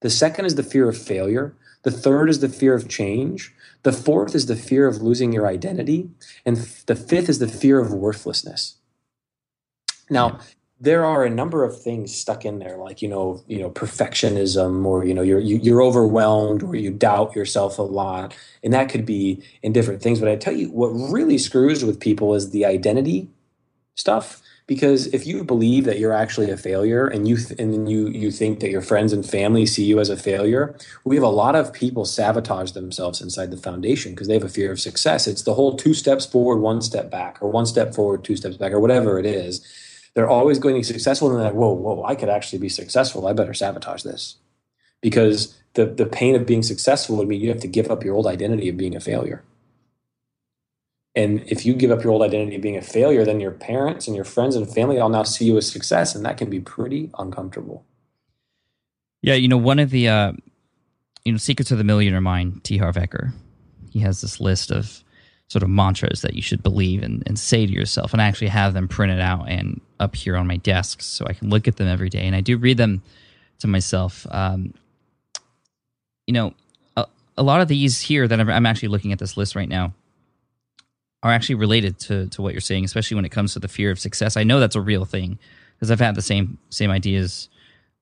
[0.00, 1.54] The second is the fear of failure.
[1.82, 3.54] The third is the fear of change.
[3.82, 6.10] The fourth is the fear of losing your identity.
[6.44, 8.76] And the fifth is the fear of worthlessness.
[10.10, 10.40] Now,
[10.80, 14.84] there are a number of things stuck in there, like you know, you know, perfectionism,
[14.84, 18.36] or you know, you're you, are you are overwhelmed, or you doubt yourself a lot,
[18.62, 20.20] and that could be in different things.
[20.20, 23.28] But I tell you, what really screws with people is the identity
[23.96, 27.86] stuff because if you believe that you're actually a failure and you th- and then
[27.88, 31.24] you you think that your friends and family see you as a failure we have
[31.24, 34.78] a lot of people sabotage themselves inside the foundation because they have a fear of
[34.78, 35.26] success.
[35.26, 38.56] It's the whole two steps forward one step back or one step forward two steps
[38.56, 39.66] back or whatever it is.
[40.14, 42.68] They're always going to be successful and they're like whoa whoa i could actually be
[42.68, 43.26] successful.
[43.26, 44.36] I better sabotage this.
[45.00, 48.14] Because the the pain of being successful would mean you have to give up your
[48.14, 49.42] old identity of being a failure
[51.18, 54.06] and if you give up your old identity of being a failure, then your parents
[54.06, 56.60] and your friends and family all now see you as success, and that can be
[56.60, 57.84] pretty uncomfortable.
[59.20, 60.32] Yeah, you know, one of the uh,
[61.24, 62.78] you know secrets of the millionaire mind, T.
[62.78, 63.32] Harv Eker,
[63.90, 65.02] he has this list of
[65.48, 68.48] sort of mantras that you should believe and, and say to yourself, and I actually
[68.48, 71.78] have them printed out and up here on my desk so I can look at
[71.78, 73.02] them every day, and I do read them
[73.58, 74.24] to myself.
[74.30, 74.72] Um,
[76.28, 76.54] you know,
[76.96, 79.68] a, a lot of these here that I'm, I'm actually looking at this list right
[79.68, 79.94] now
[81.22, 83.90] are actually related to to what you're saying, especially when it comes to the fear
[83.90, 84.36] of success.
[84.36, 85.38] I know that's a real thing
[85.76, 87.48] because I've had the same same ideas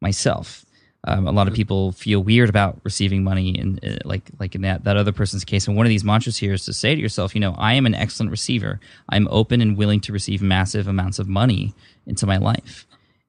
[0.00, 0.64] myself.
[1.08, 1.58] Um, a lot of mm-hmm.
[1.58, 5.44] people feel weird about receiving money, and uh, like like in that that other person's
[5.44, 5.68] case.
[5.68, 7.86] And one of these mantras here is to say to yourself, you know, I am
[7.86, 8.80] an excellent receiver.
[9.08, 11.74] I'm open and willing to receive massive amounts of money
[12.06, 12.86] into my life.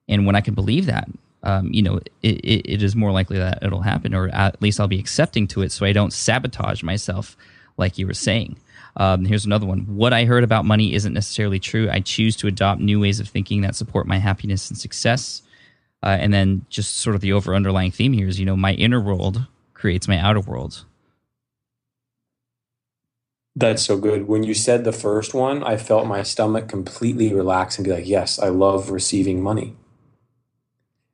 [0.08, 1.08] And when I can believe that,
[1.42, 4.80] um, you know, it, it, it is more likely that it'll happen, or at least
[4.80, 7.36] I'll be accepting to it, so I don't sabotage myself,
[7.76, 8.56] like you were saying.
[8.98, 9.80] Um, here's another one.
[9.82, 11.88] What I heard about money isn't necessarily true.
[11.88, 15.42] I choose to adopt new ways of thinking that support my happiness and success.
[16.02, 18.74] Uh, and then just sort of the over underlying theme here is, you know, my
[18.74, 20.84] inner world creates my outer world.
[23.54, 24.28] That's so good.
[24.28, 28.06] When you said the first one, I felt my stomach completely relax and be like,
[28.06, 29.76] yes, I love receiving money.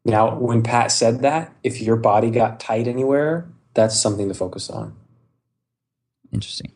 [0.05, 4.69] Now, when Pat said that, if your body got tight anywhere, that's something to focus
[4.69, 4.95] on.
[6.33, 6.73] Interesting.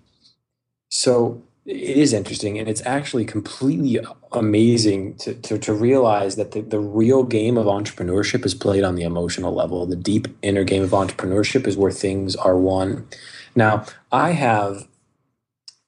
[0.88, 4.01] So it is interesting, and it's actually completely
[4.33, 8.94] amazing to, to, to realize that the, the real game of entrepreneurship is played on
[8.94, 9.85] the emotional level.
[9.85, 13.07] The deep inner game of entrepreneurship is where things are won.
[13.55, 14.88] Now, I have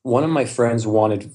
[0.02, 1.30] one of my friends wanted,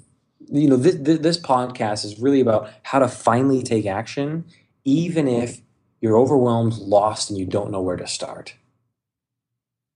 [0.51, 4.45] you know, this, this podcast is really about how to finally take action,
[4.84, 5.62] even if
[6.01, 8.54] you're overwhelmed, lost, and you don't know where to start.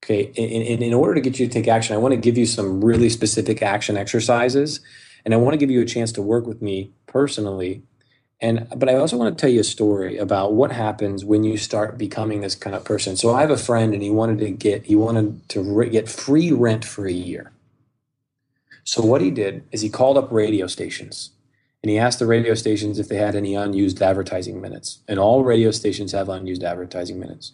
[0.03, 2.37] Okay, in, in, in order to get you to take action, I want to give
[2.37, 4.79] you some really specific action exercises,
[5.25, 7.83] and I want to give you a chance to work with me personally.
[8.41, 11.57] And but I also want to tell you a story about what happens when you
[11.57, 13.17] start becoming this kind of person.
[13.17, 16.07] So I have a friend, and he wanted to get he wanted to re- get
[16.07, 17.51] free rent for a year.
[18.85, 21.31] So what he did is he called up radio stations
[21.83, 24.99] and he asked the radio stations if they had any unused advertising minutes.
[25.07, 27.53] And all radio stations have unused advertising minutes.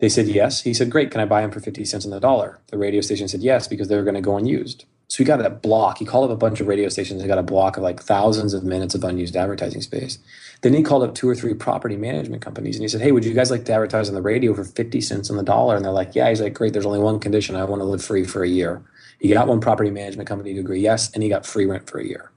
[0.00, 0.62] They said yes.
[0.62, 2.60] He said, Great, can I buy them for 50 cents on the dollar?
[2.68, 4.84] The radio station said yes because they were going to go unused.
[5.08, 5.98] So he got a block.
[5.98, 8.52] He called up a bunch of radio stations and got a block of like thousands
[8.52, 10.18] of minutes of unused advertising space.
[10.60, 13.24] Then he called up two or three property management companies and he said, Hey, would
[13.24, 15.76] you guys like to advertise on the radio for 50 cents on the dollar?
[15.76, 16.28] And they're like, Yeah.
[16.28, 17.56] He's like, Great, there's only one condition.
[17.56, 18.82] I want to live free for a year.
[19.18, 21.98] He got one property management company to agree yes, and he got free rent for
[21.98, 22.30] a year.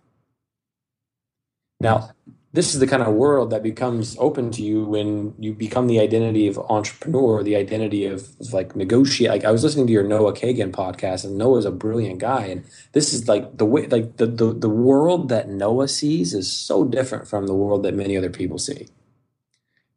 [1.79, 2.11] Now,
[2.53, 6.01] this is the kind of world that becomes open to you when you become the
[6.01, 9.31] identity of entrepreneur, the identity of, of like negotiate.
[9.31, 12.65] Like I was listening to your Noah Kagan podcast, and Noah's a brilliant guy, and
[12.91, 16.83] this is like the way, like the, the the world that Noah sees is so
[16.83, 18.87] different from the world that many other people see,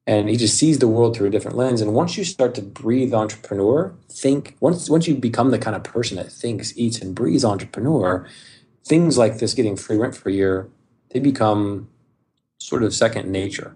[0.07, 1.81] and he just sees the world through a different lens.
[1.81, 5.83] And once you start to breathe entrepreneur, think once once you become the kind of
[5.83, 8.29] person that thinks, eats, and breathes entrepreneur,
[8.85, 10.69] things like this getting free rent for a year,
[11.11, 11.89] they become
[12.59, 13.75] sort of second nature.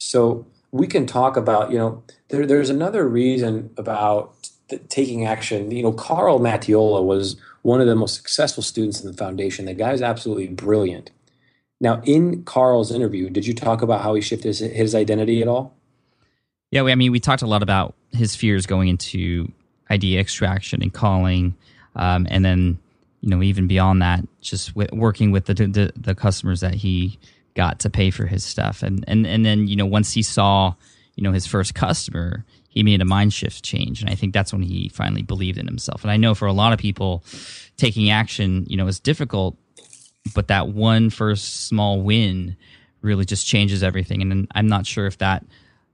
[0.00, 4.34] So we can talk about, you know, there, there's another reason about
[4.88, 5.70] taking action.
[5.70, 9.66] You know, Carl Mattiola was one of the most successful students in the foundation.
[9.66, 11.10] The guy is absolutely brilliant.
[11.80, 15.48] Now, in Carl's interview, did you talk about how he shifted his, his identity at
[15.48, 15.74] all?
[16.70, 19.50] Yeah, I mean, we talked a lot about his fears going into
[19.90, 21.54] idea extraction and calling,
[21.94, 22.78] um, and then
[23.20, 27.18] you know even beyond that, just working with the, the the customers that he
[27.56, 28.84] got to pay for his stuff.
[28.84, 30.74] And and and then you know once he saw
[31.16, 34.52] you know his first customer, he made a mind shift change, and I think that's
[34.52, 36.02] when he finally believed in himself.
[36.02, 37.24] And I know for a lot of people,
[37.76, 39.56] taking action you know is difficult,
[40.34, 42.56] but that one first small win
[43.00, 44.22] really just changes everything.
[44.22, 45.44] And I'm not sure if that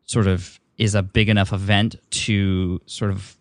[0.04, 3.36] sort of is a big enough event to sort of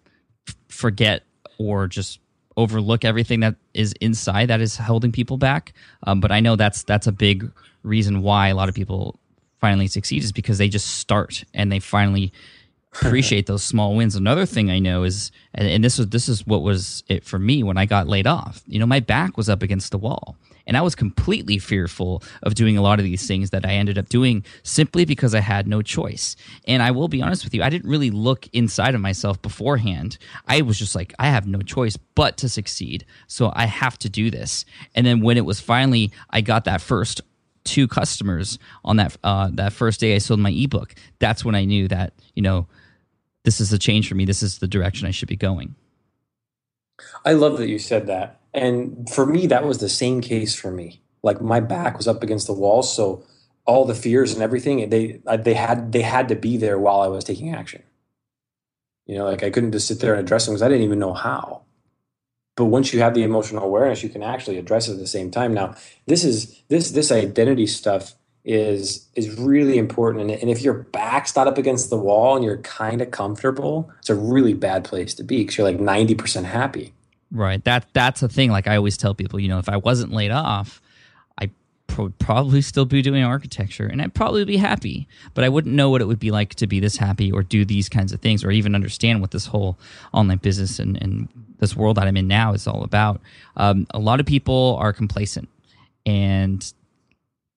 [0.67, 1.23] forget
[1.57, 2.19] or just
[2.61, 5.73] overlook everything that is inside that is holding people back.
[6.03, 7.51] Um, but I know that's that's a big
[7.83, 9.19] reason why a lot of people
[9.59, 12.33] finally succeed is because they just start and they finally
[12.93, 14.15] appreciate those small wins.
[14.15, 17.39] Another thing I know is, and, and this was this is what was it for
[17.39, 18.63] me when I got laid off.
[18.67, 20.35] You know, my back was up against the wall,
[20.67, 23.97] and I was completely fearful of doing a lot of these things that I ended
[23.97, 26.35] up doing simply because I had no choice.
[26.67, 30.17] And I will be honest with you, I didn't really look inside of myself beforehand.
[30.47, 34.09] I was just like, I have no choice but to succeed, so I have to
[34.09, 34.65] do this.
[34.95, 37.21] And then when it was finally, I got that first
[37.63, 40.95] two customers on that uh, that first day I sold my ebook.
[41.19, 42.67] That's when I knew that you know
[43.43, 44.25] this is a change for me.
[44.25, 45.75] This is the direction I should be going.
[47.25, 48.40] I love that you said that.
[48.53, 51.01] And for me, that was the same case for me.
[51.23, 53.23] Like my back was up against the wall, so
[53.65, 57.07] all the fears and everything they they had they had to be there while I
[57.07, 57.83] was taking action.
[59.05, 60.99] You know, like I couldn't just sit there and address them because I didn't even
[60.99, 61.63] know how.
[62.55, 65.31] But once you have the emotional awareness, you can actually address it at the same
[65.31, 65.53] time.
[65.53, 65.75] Now,
[66.07, 70.31] this is this this identity stuff is is really important.
[70.31, 74.09] And, if your back's not up against the wall and you're kind of comfortable, it's
[74.09, 76.93] a really bad place to be because you're like ninety percent happy.
[77.31, 77.63] Right.
[77.63, 78.51] That that's a thing.
[78.51, 80.81] Like I always tell people, you know, if I wasn't laid off,
[81.37, 81.49] I
[81.97, 85.07] would probably still be doing architecture, and I'd probably be happy.
[85.33, 87.63] But I wouldn't know what it would be like to be this happy, or do
[87.63, 89.79] these kinds of things, or even understand what this whole
[90.13, 91.29] online business and, and
[91.59, 93.21] this world that I'm in now is all about.
[93.55, 95.47] Um, a lot of people are complacent,
[96.05, 96.73] and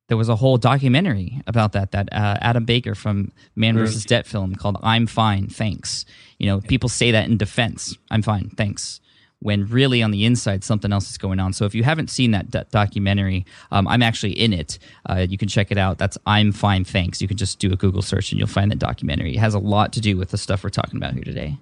[0.07, 4.05] there was a whole documentary about that that uh, Adam Baker from Man vs.
[4.05, 6.05] Debt film called "I'm Fine, Thanks."
[6.39, 7.97] You know, people say that in defense.
[8.11, 9.01] I'm fine, thanks.
[9.45, 11.53] When really on the inside something else is going on.
[11.53, 14.79] So if you haven't seen that d- documentary, um, I'm actually in it.
[15.05, 15.99] Uh, you can check it out.
[15.99, 18.79] That's "I'm Fine, Thanks." You can just do a Google search and you'll find that
[18.79, 19.37] documentary.
[19.37, 21.59] It has a lot to do with the stuff we're talking about here today.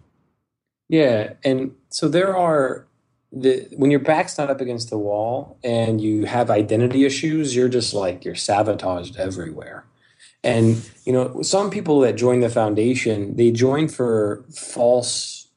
[0.89, 2.87] Yeah, and so there are
[3.33, 7.69] the when your back's not up against the wall and you have identity issues, you're
[7.69, 9.87] just like you're sabotaged everywhere.
[10.45, 15.49] And you know, some people that join the foundation, they join for false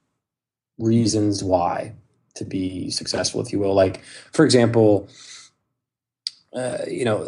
[0.78, 1.94] reasons why
[2.36, 3.74] to be successful, if you will.
[3.74, 5.10] Like, for example,
[6.54, 7.28] uh, you know,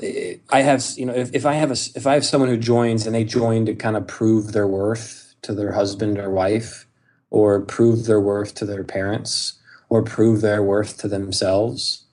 [0.50, 3.06] I have, you know, if, if I have a, if I have someone who joins
[3.06, 6.86] and they join to kind of prove their worth to their husband or wife,
[7.30, 12.06] or prove their worth to their parents, or prove their worth to themselves,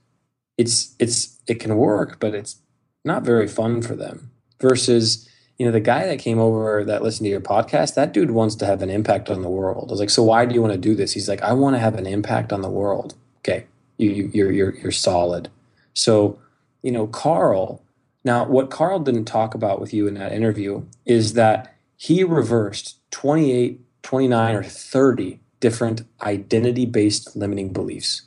[0.58, 2.56] it's it's it can work, but it's
[3.04, 4.30] not very fun for them.
[4.60, 5.28] Versus,
[5.58, 8.56] you know, the guy that came over that listened to your podcast, that dude wants
[8.56, 9.90] to have an impact on the world.
[9.90, 11.12] I was like, so why do you want to do this?
[11.12, 13.14] He's like, I want to have an impact on the world.
[13.38, 15.50] Okay, you, you you're you're you're solid.
[15.92, 16.38] So,
[16.82, 17.80] you know, Carl.
[18.26, 22.98] Now, what Carl didn't talk about with you in that interview is that he reversed
[23.10, 28.22] 28, 29, or 30 different identity based limiting beliefs.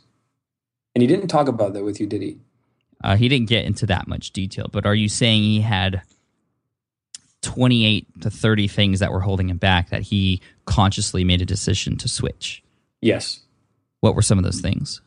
[0.94, 2.38] And he didn't talk about that with you, did he?
[3.04, 6.02] Uh, he didn't get into that much detail, but are you saying he had
[7.48, 11.96] 28 to 30 things that were holding him back that he consciously made a decision
[11.96, 12.62] to switch?
[13.02, 13.40] Yes.
[14.02, 15.00] What were some of those things?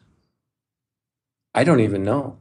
[1.55, 2.38] I don't even know.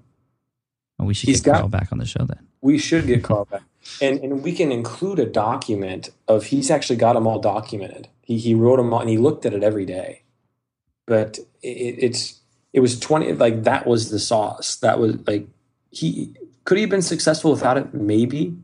[0.98, 2.48] Well, we should He's get got, Carl back on the show then.
[2.62, 3.64] We should get Carl back.
[4.02, 8.08] And, and we can include a document of he's actually got them all documented.
[8.22, 10.24] He, he wrote them all and he looked at it every day.
[11.08, 12.40] But it, it's
[12.72, 14.78] it was 20 like that was the sauce.
[14.78, 15.48] That was like
[15.92, 16.34] he
[16.64, 17.94] could he have been successful without it?
[17.94, 18.56] Maybe.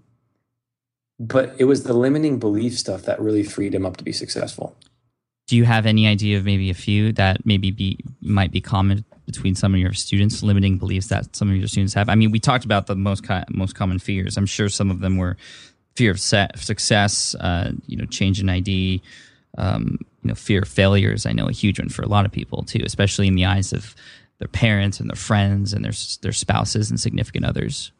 [1.20, 4.76] But it was the limiting belief stuff that really freed him up to be successful.
[5.48, 9.06] Do you have any idea of maybe a few that maybe be might be common
[9.26, 12.10] between some of your students, limiting beliefs that some of your students have?
[12.10, 14.38] I mean, we talked about the most co- most common fears.
[14.38, 15.38] I'm sure some of them were
[15.96, 19.02] fear of success, uh, you know, change in ID,
[19.58, 21.26] um, you know, fear of failures.
[21.26, 23.72] I know a huge one for a lot of people too, especially in the eyes
[23.72, 23.96] of
[24.40, 27.92] their parents and their friends and their their spouses and significant others.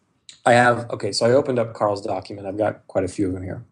[0.46, 2.48] I have okay, so I opened up Carl's document.
[2.48, 3.66] I've got quite a few of them here.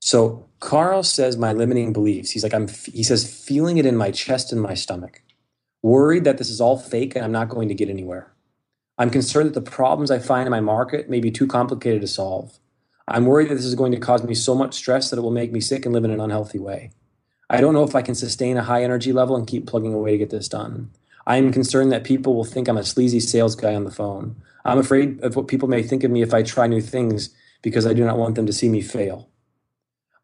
[0.00, 2.30] So Carl says my limiting beliefs.
[2.30, 2.68] He's like I'm.
[2.68, 5.22] He says feeling it in my chest and my stomach
[5.82, 8.32] worried that this is all fake and I'm not going to get anywhere.
[8.98, 12.06] I'm concerned that the problems I find in my market may be too complicated to
[12.06, 12.58] solve.
[13.08, 15.30] I'm worried that this is going to cause me so much stress that it will
[15.30, 16.90] make me sick and live in an unhealthy way.
[17.48, 20.12] I don't know if I can sustain a high energy level and keep plugging away
[20.12, 20.90] to get this done.
[21.26, 24.36] I am concerned that people will think I'm a sleazy sales guy on the phone.
[24.64, 27.86] I'm afraid of what people may think of me if I try new things because
[27.86, 29.30] I do not want them to see me fail.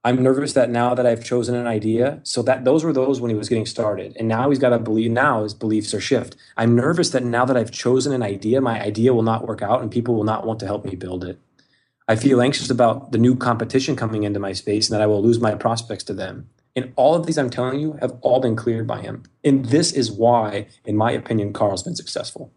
[0.07, 3.29] I'm nervous that now that I've chosen an idea, so that those were those when
[3.29, 4.17] he was getting started.
[4.17, 6.37] And now he's got to believe now his beliefs are shift.
[6.57, 9.83] I'm nervous that now that I've chosen an idea, my idea will not work out
[9.83, 11.41] and people will not want to help me build it.
[12.07, 15.21] I feel anxious about the new competition coming into my space and that I will
[15.21, 16.51] lose my prospects to them.
[16.77, 19.25] And all of these I'm telling you have all been cleared by him.
[19.43, 22.53] And this is why, in my opinion, Carl's been successful.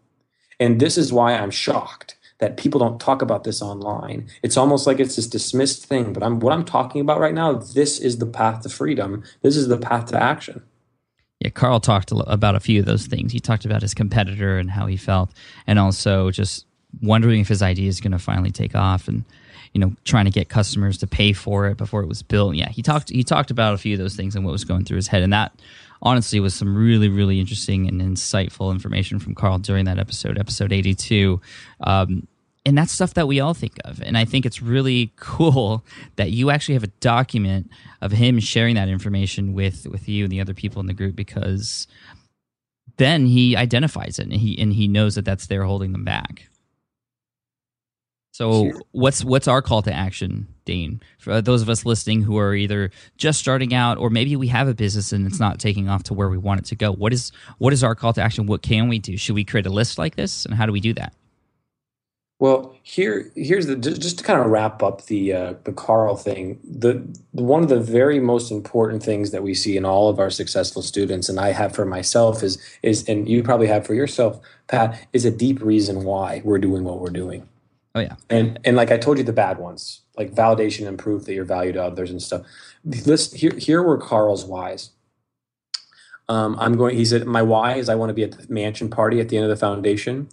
[0.60, 4.28] And this is why I'm shocked that people don't talk about this online.
[4.42, 7.54] It's almost like it's this dismissed thing, but I'm what I'm talking about right now,
[7.54, 9.24] this is the path to freedom.
[9.42, 10.62] This is the path to action.
[11.40, 13.32] Yeah, Carl talked about a few of those things.
[13.32, 15.30] He talked about his competitor and how he felt,
[15.66, 16.66] and also just
[17.02, 19.24] wondering if his idea is going to finally take off, and
[19.72, 22.56] you know, trying to get customers to pay for it before it was built.
[22.56, 24.84] Yeah, he talked he talked about a few of those things and what was going
[24.84, 25.52] through his head, and that
[26.02, 30.72] honestly was some really really interesting and insightful information from Carl during that episode, episode
[30.72, 31.40] eighty two.
[31.80, 32.26] Um,
[32.66, 34.02] and that's stuff that we all think of.
[34.02, 35.84] And I think it's really cool
[36.16, 37.70] that you actually have a document
[38.02, 41.16] of him sharing that information with with you and the other people in the group
[41.16, 41.86] because
[42.96, 46.48] then he identifies it and he and he knows that that's there holding them back.
[48.32, 50.48] So what's what's our call to action,
[51.18, 54.68] For those of us listening who are either just starting out or maybe we have
[54.68, 56.92] a business and it's not taking off to where we want it to go.
[56.92, 58.46] What is what is our call to action?
[58.46, 59.16] What can we do?
[59.16, 61.12] Should we create a list like this and how do we do that?
[62.40, 66.58] Well, here, here's the just to kind of wrap up the uh, the Carl thing.
[66.64, 70.30] The one of the very most important things that we see in all of our
[70.30, 74.40] successful students, and I have for myself is is, and you probably have for yourself,
[74.68, 77.46] Pat, is a deep reason why we're doing what we're doing.
[77.94, 81.24] Oh yeah, and and like I told you, the bad ones, like validation and proof
[81.24, 82.42] that you're valued to others and stuff.
[82.84, 84.90] This here here were Carl's whys.
[86.28, 86.96] Um, I'm going.
[86.96, 89.36] He said, my why is I want to be at the mansion party at the
[89.36, 90.28] end of the foundation.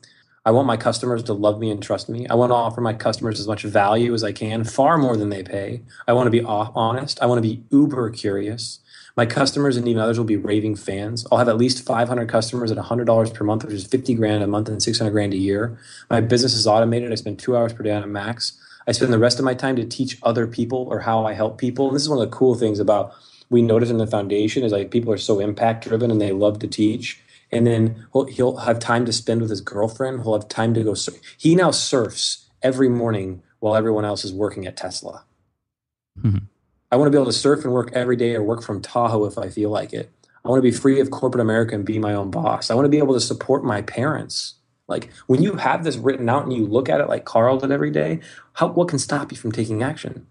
[0.45, 2.27] I want my customers to love me and trust me.
[2.27, 5.29] I want to offer my customers as much value as I can, far more than
[5.29, 5.81] they pay.
[6.07, 7.21] I want to be honest.
[7.21, 8.79] I want to be uber curious.
[9.17, 11.25] My customers and even others will be raving fans.
[11.31, 14.47] I'll have at least 500 customers at $100 per month, which is 50 grand a
[14.47, 15.77] month and 600 grand a year.
[16.09, 17.11] My business is automated.
[17.11, 18.57] I spend two hours per day on a max.
[18.87, 21.57] I spend the rest of my time to teach other people or how I help
[21.57, 21.87] people.
[21.87, 23.13] And this is one of the cool things about
[23.49, 26.59] we notice in the foundation is like people are so impact driven and they love
[26.59, 27.21] to teach
[27.51, 30.21] and then he'll, he'll have time to spend with his girlfriend.
[30.21, 30.93] He'll have time to go.
[30.93, 31.19] Surf.
[31.37, 35.23] He now surfs every morning while everyone else is working at Tesla.
[36.19, 36.45] Mm-hmm.
[36.91, 39.25] I want to be able to surf and work every day or work from Tahoe
[39.25, 40.11] if I feel like it.
[40.43, 42.69] I want to be free of corporate America and be my own boss.
[42.69, 44.55] I want to be able to support my parents.
[44.87, 47.71] Like when you have this written out and you look at it like Carl did
[47.71, 48.19] every day,
[48.53, 50.27] how, what can stop you from taking action?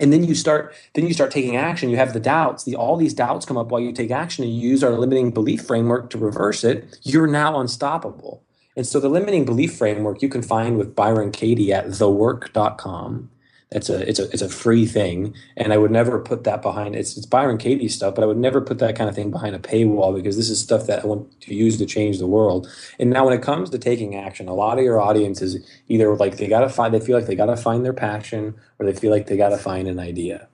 [0.00, 1.90] and then you start then you start taking action.
[1.90, 2.64] You have the doubts.
[2.64, 5.30] The all these doubts come up while you take action and you use our limiting
[5.30, 6.98] belief framework to reverse it.
[7.02, 8.42] You're now unstoppable.
[8.76, 13.30] And so the limiting belief framework you can find with byron katie at thework.com
[13.70, 16.96] it's a it's a it's a free thing, and I would never put that behind.
[16.96, 19.54] It's it's Byron Katie stuff, but I would never put that kind of thing behind
[19.54, 22.66] a paywall because this is stuff that I want to use to change the world.
[22.98, 25.58] And now, when it comes to taking action, a lot of your audience is
[25.88, 28.94] either like they gotta find, they feel like they gotta find their passion, or they
[28.98, 30.48] feel like they gotta find an idea,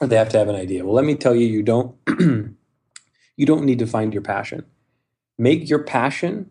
[0.00, 0.84] or they have to have an idea.
[0.84, 1.94] Well, let me tell you, you don't
[3.36, 4.64] you don't need to find your passion.
[5.38, 6.50] Make your passion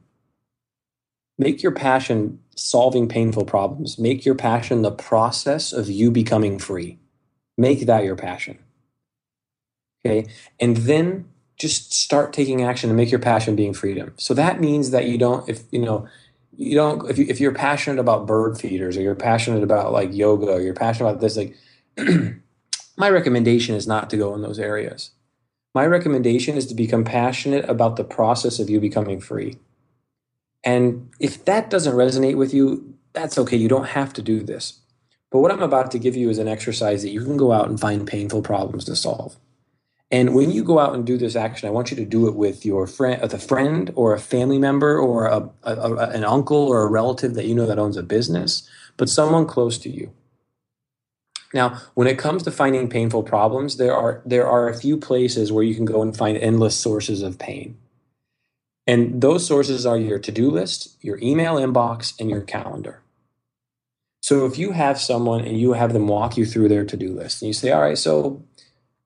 [1.41, 3.97] make your passion solving painful problems.
[3.97, 6.99] Make your passion the process of you becoming free.
[7.57, 8.59] Make that your passion.
[10.05, 10.27] Okay.
[10.59, 11.25] And then
[11.57, 14.13] just start taking action to make your passion being freedom.
[14.17, 16.07] So that means that you don't, if you know,
[16.57, 20.13] you don't, if, you, if you're passionate about bird feeders or you're passionate about like
[20.13, 21.55] yoga or you're passionate about this, like,
[22.97, 25.11] my recommendation is not to go in those areas.
[25.73, 29.57] My recommendation is to become passionate about the process of you becoming free.
[30.63, 33.57] And if that doesn't resonate with you, that's okay.
[33.57, 34.79] You don't have to do this.
[35.31, 37.69] But what I'm about to give you is an exercise that you can go out
[37.69, 39.37] and find painful problems to solve.
[40.11, 42.35] And when you go out and do this action, I want you to do it
[42.35, 46.25] with your friend, with a friend or a family member or a, a, a, an
[46.25, 49.89] uncle or a relative that you know that owns a business, but someone close to
[49.89, 50.11] you.
[51.53, 55.51] Now, when it comes to finding painful problems, there are there are a few places
[55.51, 57.77] where you can go and find endless sources of pain.
[58.91, 62.99] And those sources are your to do list, your email inbox, and your calendar.
[64.21, 67.13] So if you have someone and you have them walk you through their to do
[67.13, 68.43] list, and you say, All right, so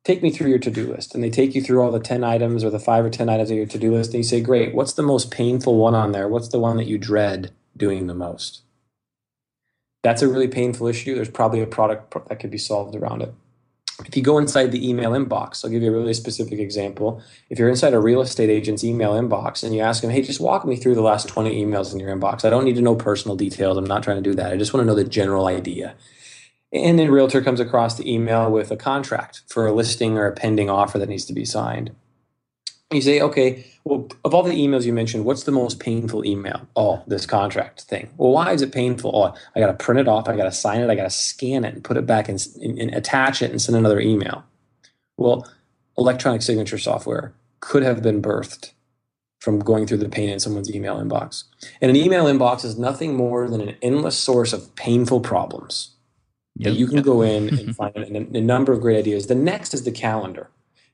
[0.03, 1.13] take me through your to do list.
[1.13, 3.51] And they take you through all the 10 items or the five or 10 items
[3.51, 4.09] of your to do list.
[4.09, 6.27] And you say, Great, what's the most painful one on there?
[6.27, 8.63] What's the one that you dread doing the most?
[10.01, 11.13] That's a really painful issue.
[11.13, 13.35] There's probably a product that could be solved around it.
[14.03, 17.21] If you go inside the email inbox, I'll give you a really specific example.
[17.49, 20.41] If you're inside a real estate agent's email inbox and you ask them, hey, just
[20.41, 22.43] walk me through the last 20 emails in your inbox.
[22.43, 23.77] I don't need to know personal details.
[23.77, 24.51] I'm not trying to do that.
[24.51, 25.95] I just want to know the general idea.
[26.73, 30.33] And then realtor comes across the email with a contract for a listing or a
[30.33, 31.95] pending offer that needs to be signed.
[32.91, 36.67] You say, okay, well, of all the emails you mentioned, what's the most painful email?
[36.75, 38.09] Oh, this contract thing.
[38.17, 39.11] Well, why is it painful?
[39.13, 41.09] Oh, I got to print it off, I got to sign it, I got to
[41.09, 44.43] scan it and put it back and, and, and attach it and send another email.
[45.17, 45.47] Well,
[45.97, 48.71] electronic signature software could have been birthed
[49.39, 51.43] from going through the pain in someone's email inbox.
[51.81, 55.91] And an email inbox is nothing more than an endless source of painful problems
[56.55, 56.73] yep.
[56.73, 59.27] that you can go in and find a, a number of great ideas.
[59.27, 60.49] The next is the calendar.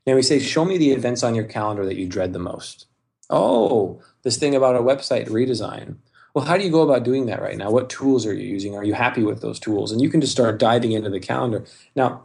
[0.06, 2.86] Now we say, show me the events on your calendar that you dread the most.
[3.30, 5.96] Oh, this thing about a website redesign.
[6.34, 7.70] Well, how do you go about doing that right now?
[7.70, 8.74] What tools are you using?
[8.74, 9.92] Are you happy with those tools?
[9.92, 11.64] And you can just start diving into the calendar.
[11.94, 12.24] Now,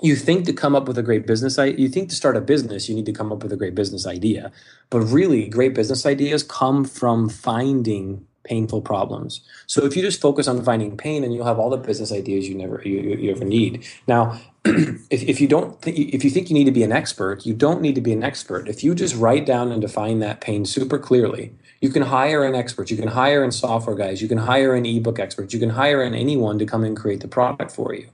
[0.00, 2.40] you think to come up with a great business idea, you think to start a
[2.40, 4.52] business, you need to come up with a great business idea.
[4.90, 9.40] But really, great business ideas come from finding painful problems.
[9.66, 12.48] So if you just focus on finding pain, then you'll have all the business ideas
[12.48, 13.86] you never you, you ever need.
[14.06, 17.46] Now, if, if you don't th- if you think you need to be an expert,
[17.46, 18.68] you don't need to be an expert.
[18.68, 22.54] If you just write down and define that pain super clearly, you can hire an
[22.54, 22.90] expert.
[22.90, 24.20] You can hire in software guys.
[24.20, 25.52] You can hire an ebook expert.
[25.52, 28.08] You can hire in anyone to come and create the product for you.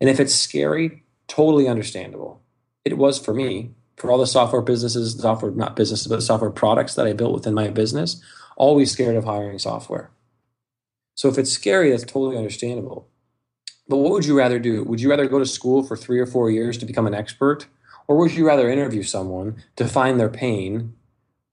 [0.00, 2.40] And if it's scary, totally understandable.
[2.84, 6.94] It was for me for all the software businesses, software not businesses, but software products
[6.94, 8.22] that I built within my business
[8.56, 10.10] always scared of hiring software.
[11.14, 13.08] So if it's scary, that's totally understandable.
[13.88, 14.84] But what would you rather do?
[14.84, 17.66] Would you rather go to school for three or four years to become an expert?
[18.06, 20.94] Or would you rather interview someone to find their pain,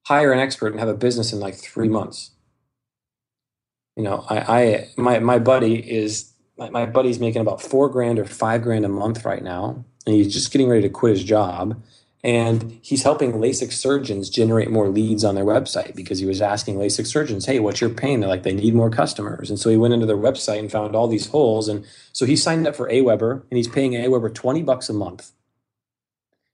[0.07, 2.31] hire an expert, and have a business in like three months?
[3.95, 8.19] You know, I, I my my buddy is my, my buddy's making about four grand
[8.19, 11.23] or five grand a month right now, and he's just getting ready to quit his
[11.23, 11.81] job
[12.24, 16.78] and he's helping LASIK surgeons generate more leads on their website because he was asking
[16.78, 18.20] LASIK surgeons, hey, what's your pain?
[18.20, 19.51] They're like, they need more customers.
[19.51, 21.68] And so he went into their website and found all these holes.
[21.68, 25.34] And so he signed up for Aweber and he's paying Aweber 20 bucks a month.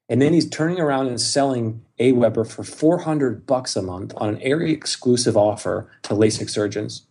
[0.10, 4.42] And then he's turning around and selling Aweber for 400 bucks a month on an
[4.42, 7.04] area exclusive offer to LASIK surgeons.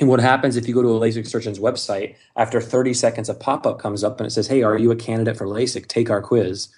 [0.00, 3.34] And what happens if you go to a LASIK surgeon's website, after 30 seconds, a
[3.34, 5.86] pop up comes up and it says, Hey, are you a candidate for LASIK?
[5.86, 6.68] Take our quiz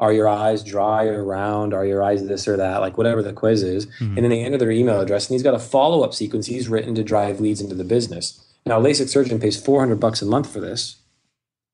[0.00, 1.74] are your eyes dry or round?
[1.74, 2.78] Are your eyes this or that?
[2.78, 3.86] Like whatever the quiz is.
[3.86, 4.04] Mm-hmm.
[4.04, 6.68] And then they enter their email address and he's got a follow up sequence he's
[6.68, 8.44] written to drive leads into the business.
[8.64, 10.96] Now, a LASIK surgeon pays 400 bucks a month for this.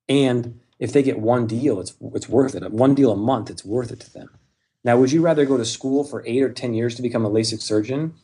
[0.09, 2.71] And if they get one deal, it's, it's worth it.
[2.71, 4.31] One deal a month, it's worth it to them.
[4.85, 7.31] Now, would you rather go to school for eight or 10 years to become a
[7.31, 8.15] LASIK surgeon?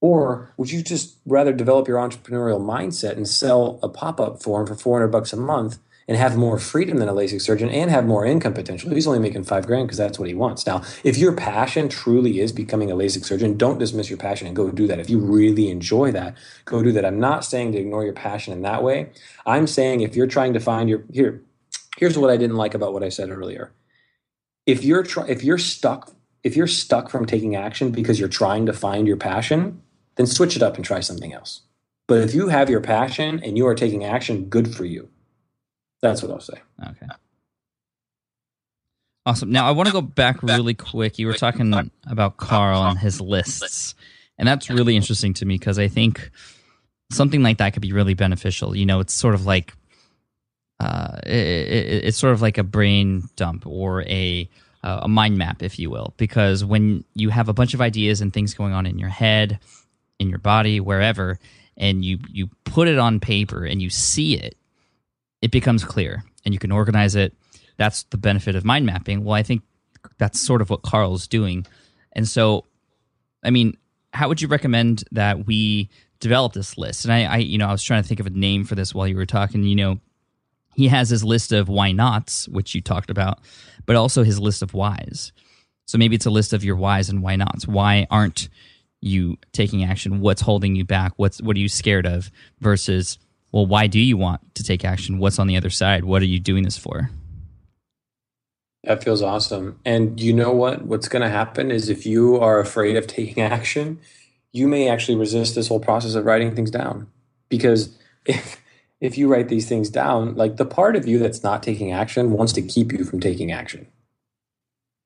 [0.00, 4.66] Or would you just rather develop your entrepreneurial mindset and sell a pop up form
[4.66, 5.78] for 400 bucks a month
[6.08, 8.90] and have more freedom than a LASIK surgeon and have more income potential.
[8.90, 10.66] He's only making five grand because that's what he wants.
[10.66, 14.56] Now, if your passion truly is becoming a LASIK surgeon, don't dismiss your passion and
[14.56, 14.98] go do that.
[14.98, 17.04] If you really enjoy that, go do that.
[17.04, 19.10] I'm not saying to ignore your passion in that way.
[19.46, 21.42] I'm saying if you're trying to find your here,
[21.96, 23.72] here's what I didn't like about what I said earlier.
[24.66, 28.72] If you're if you're stuck if you're stuck from taking action because you're trying to
[28.72, 29.80] find your passion,
[30.16, 31.62] then switch it up and try something else.
[32.08, 35.08] But if you have your passion and you are taking action, good for you.
[36.02, 36.60] That's what I'll say.
[36.82, 37.06] Okay.
[39.24, 39.52] Awesome.
[39.52, 41.18] Now I want to go back really quick.
[41.18, 43.94] You were talking about Carl and his lists,
[44.36, 46.30] and that's really interesting to me because I think
[47.12, 48.74] something like that could be really beneficial.
[48.76, 49.74] You know, it's sort of like
[50.80, 54.48] uh, it, it, it's sort of like a brain dump or a
[54.82, 58.20] uh, a mind map, if you will, because when you have a bunch of ideas
[58.20, 59.60] and things going on in your head,
[60.18, 61.38] in your body, wherever,
[61.76, 64.56] and you you put it on paper and you see it,
[65.42, 67.34] it becomes clear and you can organize it.
[67.76, 69.24] That's the benefit of mind mapping.
[69.24, 69.62] Well, I think
[70.18, 71.66] that's sort of what Carl's doing.
[72.12, 72.64] And so,
[73.42, 73.76] I mean,
[74.12, 75.90] how would you recommend that we
[76.20, 77.04] develop this list?
[77.04, 78.94] And I, I, you know, I was trying to think of a name for this
[78.94, 79.64] while you were talking.
[79.64, 80.00] You know,
[80.74, 83.40] he has his list of why nots, which you talked about,
[83.86, 85.32] but also his list of whys.
[85.86, 87.66] So maybe it's a list of your whys and why nots.
[87.66, 88.48] Why aren't
[89.00, 90.20] you taking action?
[90.20, 91.12] What's holding you back?
[91.16, 92.30] What's what are you scared of?
[92.60, 93.18] Versus
[93.52, 95.18] well, why do you want to take action?
[95.18, 96.04] What's on the other side?
[96.04, 97.10] What are you doing this for?
[98.84, 99.78] That feels awesome.
[99.84, 100.82] And you know what?
[100.82, 104.00] What's going to happen is if you are afraid of taking action,
[104.52, 107.08] you may actually resist this whole process of writing things down.
[107.48, 107.96] Because
[108.26, 108.60] if
[109.00, 112.30] if you write these things down, like the part of you that's not taking action
[112.30, 113.86] wants to keep you from taking action.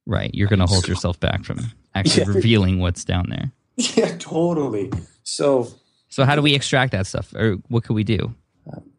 [0.04, 0.30] Right.
[0.34, 2.34] You're going to hold yourself back from actually yeah.
[2.34, 3.52] revealing what's down there.
[3.76, 4.92] Yeah, totally.
[5.22, 5.68] So
[6.08, 8.34] so how do we extract that stuff, or what could we do?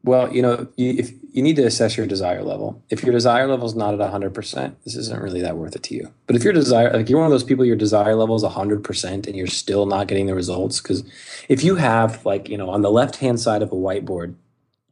[0.04, 2.82] Well, you know, you, if you need to assess your desire level.
[2.90, 5.96] If your desire level is not at 100%, this isn't really that worth it to
[5.96, 6.14] you.
[6.26, 9.28] But if your desire, like you're one of those people, your desire level is 100%
[9.28, 11.04] and you're still not getting the results, because
[11.50, 14.36] if you have, like, you know, on the left hand side of a whiteboard,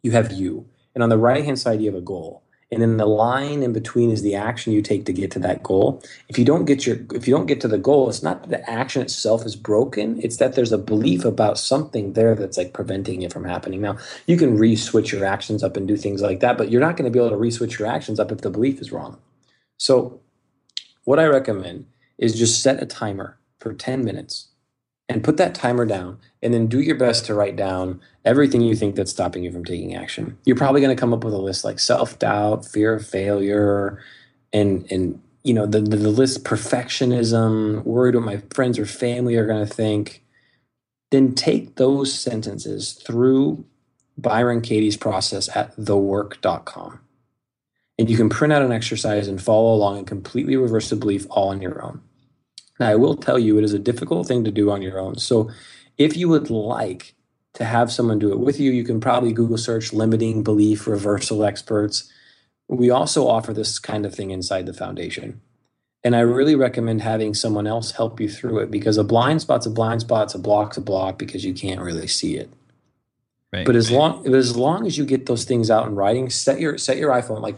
[0.04, 2.44] you have you, and on the right hand side, you have a goal.
[2.72, 5.62] And then the line in between is the action you take to get to that
[5.62, 6.04] goal.
[6.30, 8.50] If you don't get your if you don't get to the goal it's not that
[8.50, 12.74] the action itself is broken it's that there's a belief about something there that's like
[12.74, 13.82] preventing it from happening.
[13.82, 16.98] Now you can re-switch your actions up and do things like that but you're not
[16.98, 19.20] going to be able to re-switch your actions up if the belief is wrong.
[19.78, 20.20] So
[21.04, 21.86] what i recommend
[22.18, 24.48] is just set a timer for 10 minutes
[25.08, 28.76] and put that timer down and then do your best to write down everything you
[28.76, 30.38] think that's stopping you from taking action.
[30.46, 34.02] You're probably going to come up with a list like self-doubt, fear of failure,
[34.52, 39.36] and and you know the, the, the list perfectionism, worried what my friends or family
[39.36, 40.24] are going to think.
[41.12, 43.64] Then take those sentences through
[44.18, 47.00] Byron Katie's process at thework.com.
[47.98, 51.26] And you can print out an exercise and follow along and completely reverse the belief
[51.30, 52.02] all on your own.
[52.80, 55.18] Now, I will tell you, it is a difficult thing to do on your own.
[55.18, 55.50] So,
[55.98, 57.16] if you would like
[57.54, 61.44] to have someone do it with you, you can probably Google search limiting belief reversal
[61.44, 62.12] experts.
[62.68, 65.42] We also offer this kind of thing inside the foundation.
[66.04, 69.66] And I really recommend having someone else help you through it because a blind spot's
[69.66, 72.52] a blind spot's a block's a block because you can't really see it.
[73.52, 73.66] Right.
[73.66, 76.60] But as long but as long as you get those things out in writing, set
[76.60, 77.58] your set your iPhone like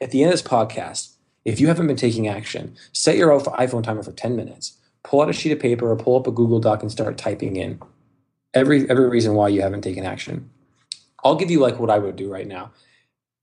[0.00, 1.14] at the end of this podcast,
[1.44, 4.78] if you haven't been taking action, set your iPhone timer for 10 minutes.
[5.02, 7.56] Pull out a sheet of paper or pull up a Google Doc and start typing
[7.56, 7.80] in
[8.54, 10.50] every every reason why you haven't taken action.
[11.24, 12.72] I'll give you like what I would do right now.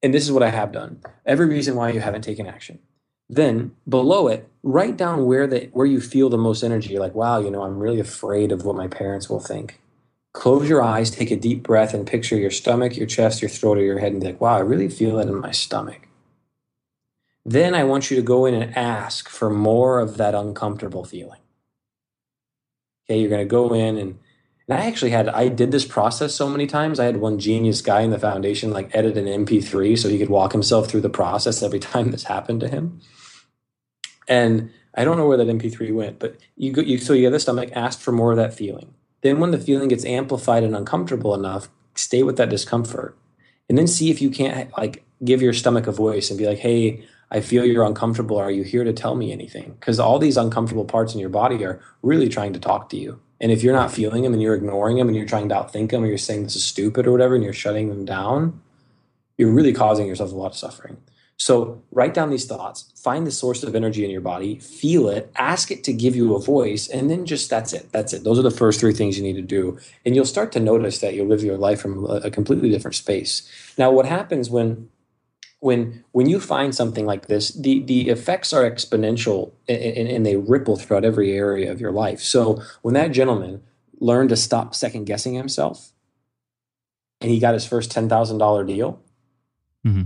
[0.04, 1.02] And this is what I have done.
[1.26, 2.80] Every reason why you haven't taken action.
[3.30, 6.93] Then below it, write down where the where you feel the most energy.
[6.93, 9.80] You're like, wow, you know, I'm really afraid of what my parents will think.
[10.34, 13.80] Close your eyes, take a deep breath, and picture your stomach, your chest, your throat,
[13.80, 16.07] or your head, and be like, wow, I really feel that in my stomach.
[17.48, 21.39] Then I want you to go in and ask for more of that uncomfortable feeling.
[23.10, 24.20] Okay, you're going to go in and
[24.70, 27.00] and I actually had I did this process so many times.
[27.00, 30.30] I had one genius guy in the foundation like edit an MP3 so he could
[30.30, 33.00] walk himself through the process every time this happened to him.
[34.28, 37.34] And I don't know where that MP3 went, but you go you so you have
[37.34, 38.93] the stomach, ask for more of that feeling.
[39.22, 43.18] Then when the feeling gets amplified and uncomfortable enough, stay with that discomfort.
[43.70, 46.60] And then see if you can't like give your stomach a voice and be like,
[46.60, 48.38] hey, I feel you're uncomfortable.
[48.38, 49.75] Are you here to tell me anything?
[49.80, 53.19] Because all these uncomfortable parts in your body are really trying to talk to you.
[53.39, 55.91] And if you're not feeling them and you're ignoring them and you're trying to outthink
[55.91, 58.61] them or you're saying this is stupid or whatever and you're shutting them down,
[59.38, 60.97] you're really causing yourself a lot of suffering.
[61.39, 65.32] So write down these thoughts, find the source of energy in your body, feel it,
[65.36, 67.91] ask it to give you a voice, and then just that's it.
[67.91, 68.23] That's it.
[68.23, 69.78] Those are the first three things you need to do.
[70.03, 73.47] And you'll start to notice that you'll live your life from a completely different space.
[73.78, 74.89] Now, what happens when
[75.60, 80.36] when when you find something like this, the the effects are exponential and, and, they
[80.36, 82.20] ripple throughout every area of your life.
[82.20, 83.64] So when that gentleman
[83.99, 85.93] learned to stop second guessing himself,
[87.22, 89.01] and he got his first ten thousand dollar deal,
[89.86, 90.03] mm-hmm.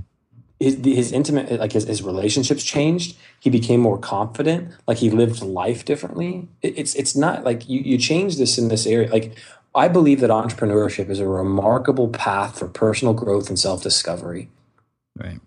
[0.60, 3.18] his his intimate like his, his relationships changed.
[3.41, 4.74] He became more confident.
[4.88, 6.47] Like he lived life differently.
[6.62, 9.10] It, it's it's not like you you change this in this area.
[9.10, 9.36] Like
[9.76, 14.47] I believe that entrepreneurship is a remarkable path for personal growth and self discovery
[15.22, 15.39] Right.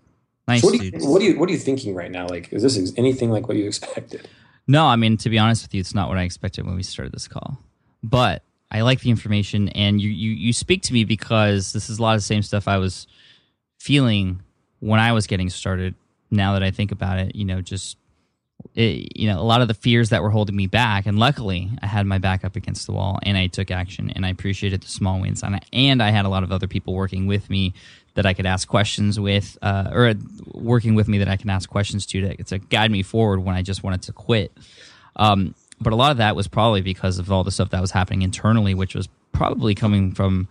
[0.47, 0.61] Nice.
[0.61, 2.27] So what, are you, what, are you, what are you thinking right now?
[2.27, 4.27] Like, is this anything like what you expected?
[4.67, 6.83] No, I mean to be honest with you, it's not what I expected when we
[6.83, 7.59] started this call.
[8.03, 11.99] But I like the information, and you you you speak to me because this is
[11.99, 13.07] a lot of the same stuff I was
[13.79, 14.41] feeling
[14.79, 15.95] when I was getting started.
[16.31, 17.97] Now that I think about it, you know, just
[18.73, 21.69] it, you know, a lot of the fears that were holding me back, and luckily
[21.81, 24.81] I had my back up against the wall, and I took action, and I appreciated
[24.81, 27.49] the small wins, and I, and I had a lot of other people working with
[27.49, 27.73] me
[28.15, 30.13] that I could ask questions with, uh, or
[30.53, 33.55] working with me that I can ask questions to, to to guide me forward when
[33.55, 34.51] I just wanted to quit.
[35.15, 37.91] Um, but a lot of that was probably because of all the stuff that was
[37.91, 40.47] happening internally, which was probably coming from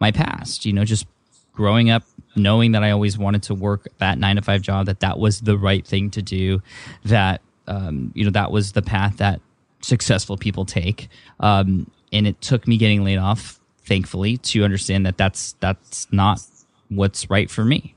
[0.00, 0.64] my past.
[0.64, 1.06] You know, just
[1.52, 2.04] growing up
[2.36, 5.40] knowing that I always wanted to work that nine to five job, that that was
[5.40, 6.62] the right thing to do,
[7.04, 9.40] that um, you know that was the path that
[9.80, 11.08] successful people take,
[11.40, 16.40] um, and it took me getting laid off, thankfully, to understand that that's that's not
[16.88, 17.94] what's right for me.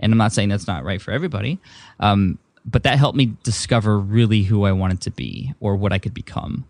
[0.00, 1.58] And I'm not saying that's not right for everybody,
[2.00, 5.98] um, but that helped me discover really who I wanted to be or what I
[5.98, 6.64] could become.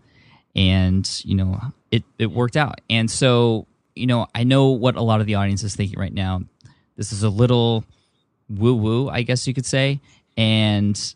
[0.55, 1.59] And, you know,
[1.91, 2.79] it, it worked out.
[2.89, 6.13] And so, you know, I know what a lot of the audience is thinking right
[6.13, 6.43] now.
[6.95, 7.83] This is a little
[8.49, 9.99] woo woo, I guess you could say.
[10.37, 11.15] And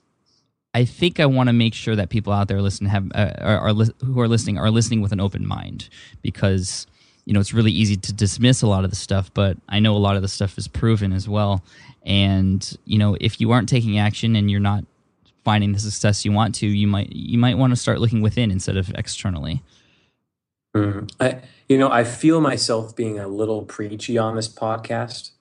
[0.73, 3.69] I think I want to make sure that people out there listening have uh, are,
[3.69, 5.89] are, who are listening are listening with an open mind
[6.21, 6.85] because
[7.25, 9.95] you know it's really easy to dismiss a lot of the stuff but i know
[9.95, 11.63] a lot of the stuff is proven as well.
[12.03, 14.85] And you know if you aren't taking action and you're not
[15.43, 18.51] finding the success you want to you might you might want to start looking within
[18.51, 19.63] instead of externally.
[20.75, 21.05] Mm-hmm.
[21.19, 25.31] I, you know i feel myself being a little preachy on this podcast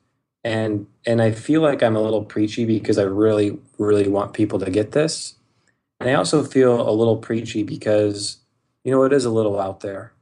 [0.48, 4.58] and and I feel like I'm a little preachy because I really really want people
[4.60, 5.34] to get this,
[6.00, 8.38] and I also feel a little preachy because
[8.82, 10.12] you know it is a little out there,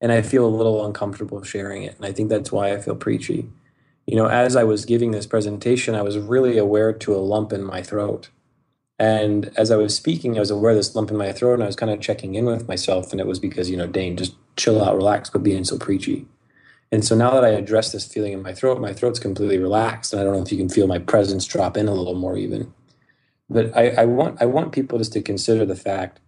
[0.00, 2.96] and I feel a little uncomfortable sharing it, and I think that's why I feel
[2.96, 3.50] preachy.
[4.06, 7.52] You know, as I was giving this presentation, I was really aware to a lump
[7.52, 8.30] in my throat.
[8.98, 11.62] And as I was speaking, I was aware of this lump in my throat, and
[11.62, 13.12] I was kind of checking in with myself.
[13.12, 16.26] And it was because, you know, Dane, just chill out, relax, quit being so preachy.
[16.90, 20.12] And so now that I address this feeling in my throat, my throat's completely relaxed,
[20.12, 22.36] and I don't know if you can feel my presence drop in a little more
[22.36, 22.72] even.
[23.50, 26.20] But I, I want I want people just to consider the fact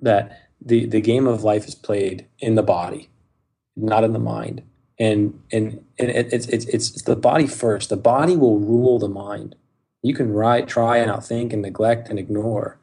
[0.00, 3.10] that the the game of life is played in the body,
[3.76, 4.62] not in the mind.
[4.98, 7.90] And and and it, it's it's it's the body first.
[7.90, 9.56] The body will rule the mind.
[10.02, 12.78] You can write, try and outthink and neglect and ignore.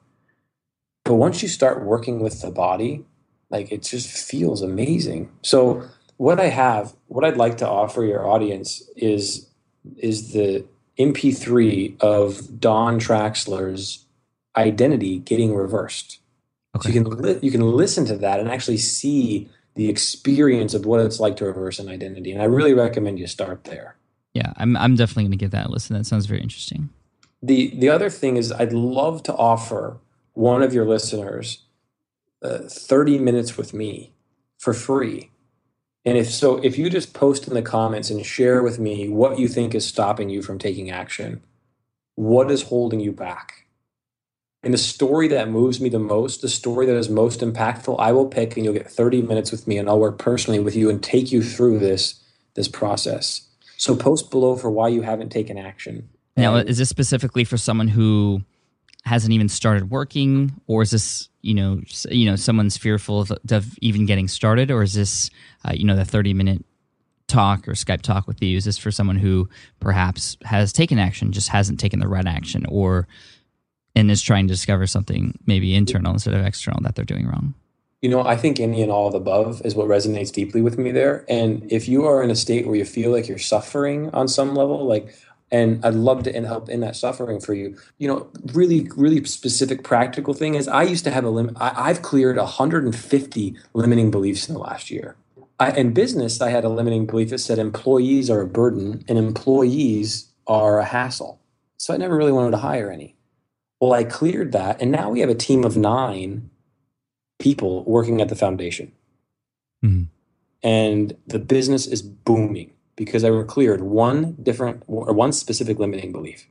[1.05, 3.05] But once you start working with the body,
[3.51, 5.29] like it just feels amazing.
[5.43, 5.83] So
[6.21, 9.49] what I have, what I'd like to offer your audience is
[9.97, 10.63] is the
[10.99, 14.05] MP3 of Don Traxler's
[14.55, 16.19] identity getting reversed.
[16.75, 16.89] Okay.
[16.89, 20.85] So you can li- you can listen to that and actually see the experience of
[20.85, 22.31] what it's like to reverse an identity.
[22.31, 23.95] And I really recommend you start there.
[24.35, 25.97] Yeah, I'm I'm definitely going to give that a listen.
[25.97, 26.89] That sounds very interesting.
[27.41, 29.97] The the other thing is I'd love to offer
[30.33, 31.63] one of your listeners
[32.43, 34.13] uh, 30 minutes with me
[34.59, 35.30] for free
[36.05, 39.37] and if so, if you just post in the comments and share with me what
[39.37, 41.43] you think is stopping you from taking action,
[42.15, 43.67] what is holding you back?
[44.63, 48.11] And the story that moves me the most, the story that is most impactful, I
[48.11, 50.89] will pick and you'll get 30 minutes with me and I'll work personally with you
[50.89, 52.19] and take you through this
[52.53, 53.47] this process.
[53.77, 56.09] So post below for why you haven't taken action.
[56.37, 58.41] Now, is this specifically for someone who
[59.03, 63.77] hasn't even started working or is this you know you know someone's fearful of, of
[63.81, 65.29] even getting started or is this
[65.65, 66.63] uh, you know the 30 minute
[67.31, 68.57] talk or skype talk with you?
[68.57, 69.49] Is this for someone who
[69.79, 73.07] perhaps has taken action just hasn't taken the right action or
[73.95, 77.53] and is trying to discover something maybe internal instead of external that they're doing wrong?
[78.01, 80.77] You know i think any and all of the above is what resonates deeply with
[80.77, 81.23] me there.
[81.29, 84.55] And if you are in a state where you feel like you're suffering on some
[84.55, 85.15] level like
[85.51, 87.77] and I'd love to help in that suffering for you.
[87.97, 91.55] You know, really, really specific practical thing is I used to have a limit.
[91.59, 95.15] I've cleared 150 limiting beliefs in the last year.
[95.59, 99.17] I, in business, I had a limiting belief that said employees are a burden and
[99.17, 101.39] employees are a hassle.
[101.77, 103.15] So I never really wanted to hire any.
[103.79, 106.49] Well, I cleared that, and now we have a team of nine
[107.39, 108.91] people working at the foundation.
[109.83, 110.03] Mm-hmm.
[110.63, 116.11] And the business is booming because I were cleared one different or one specific limiting
[116.11, 116.47] belief.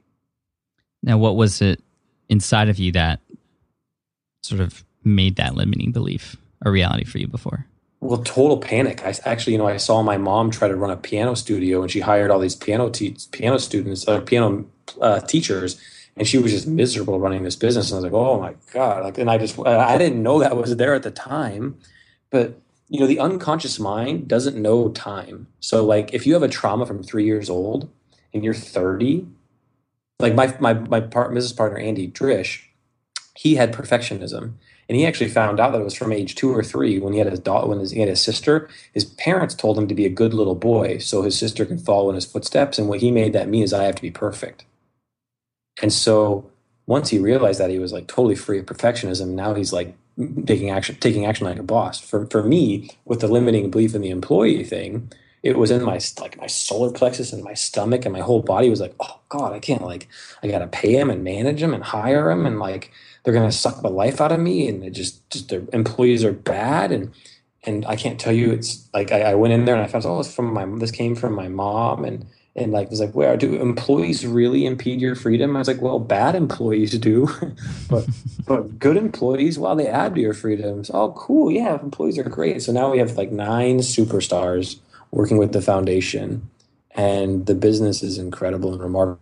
[1.02, 1.82] Now, what was it
[2.28, 3.20] inside of you that
[4.42, 7.66] sort of made that limiting belief a reality for you before?
[8.00, 9.04] Well, total panic.
[9.04, 11.90] I actually, you know, I saw my mom try to run a piano studio, and
[11.90, 14.64] she hired all these piano te- piano students, or piano
[15.02, 15.78] uh, teachers,
[16.16, 17.90] and she was just miserable running this business.
[17.90, 19.04] And I was like, oh my god!
[19.04, 21.76] Like, and I just, I didn't know that was there at the time,
[22.30, 22.58] but
[22.90, 25.46] you know the unconscious mind doesn't know time.
[25.60, 27.88] So like if you have a trauma from three years old
[28.34, 29.26] and you're 30
[30.18, 32.70] like my my my part, business partner andy drish
[33.40, 34.52] he had perfectionism.
[34.88, 37.20] And he actually found out that it was from age two or three when he
[37.20, 38.68] had his daughter when his, he had his sister.
[38.92, 42.08] His parents told him to be a good little boy so his sister can follow
[42.08, 42.78] in his footsteps.
[42.78, 44.64] And what he made that mean is i have to be perfect.
[45.80, 46.50] And so
[46.86, 49.28] once he realized that he was like totally free of perfectionism.
[49.28, 49.96] Now he's like
[50.46, 52.00] taking action taking action like a boss.
[52.00, 55.10] For for me with the limiting belief in the employee thing
[55.42, 58.68] it was in my like my solar plexus and my stomach and my whole body
[58.68, 60.08] was like oh god i can't like
[60.42, 62.92] i gotta pay him and manage him and hire him and like
[63.24, 66.32] they're gonna suck the life out of me and it just just their employees are
[66.32, 66.92] bad.
[66.92, 67.12] And
[67.64, 70.04] and i can't tell you it's like i, I went in there and i found
[70.06, 72.04] oh it's from my this came from my mom.
[72.04, 72.26] And
[72.56, 75.56] and like was like where do employees really impede your freedom?
[75.56, 77.28] I was like well bad employees do.
[77.88, 78.08] But
[78.46, 80.90] but good employees well they add to your freedoms.
[80.92, 81.50] Oh cool.
[81.50, 82.62] Yeah employees are great.
[82.62, 84.78] So now we have like nine superstars
[85.10, 86.48] working with the foundation
[86.92, 89.20] and the business is incredible and remarkable.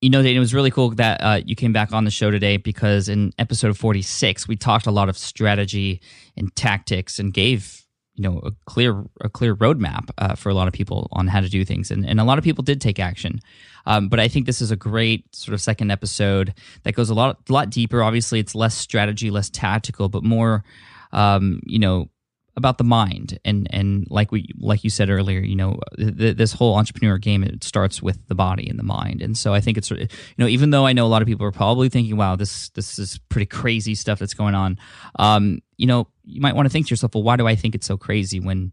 [0.00, 2.56] You know, it was really cool that uh, you came back on the show today
[2.56, 6.00] because in episode 46, we talked a lot of strategy
[6.36, 7.84] and tactics and gave
[8.18, 11.40] you know a clear a clear roadmap uh, for a lot of people on how
[11.40, 11.90] to do things.
[11.90, 13.40] And, and a lot of people did take action.
[13.86, 16.52] Um, but i think this is a great sort of second episode
[16.82, 18.02] that goes a lot a lot deeper.
[18.02, 20.64] Obviously it's less strategy less tactical but more
[21.12, 22.10] um, you know
[22.58, 26.52] about the mind and and like we like you said earlier you know th- this
[26.52, 29.78] whole entrepreneur game it starts with the body and the mind and so i think
[29.78, 32.36] it's you know even though i know a lot of people are probably thinking wow
[32.36, 34.76] this this is pretty crazy stuff that's going on
[35.18, 37.74] um you know you might want to think to yourself well why do i think
[37.74, 38.72] it's so crazy when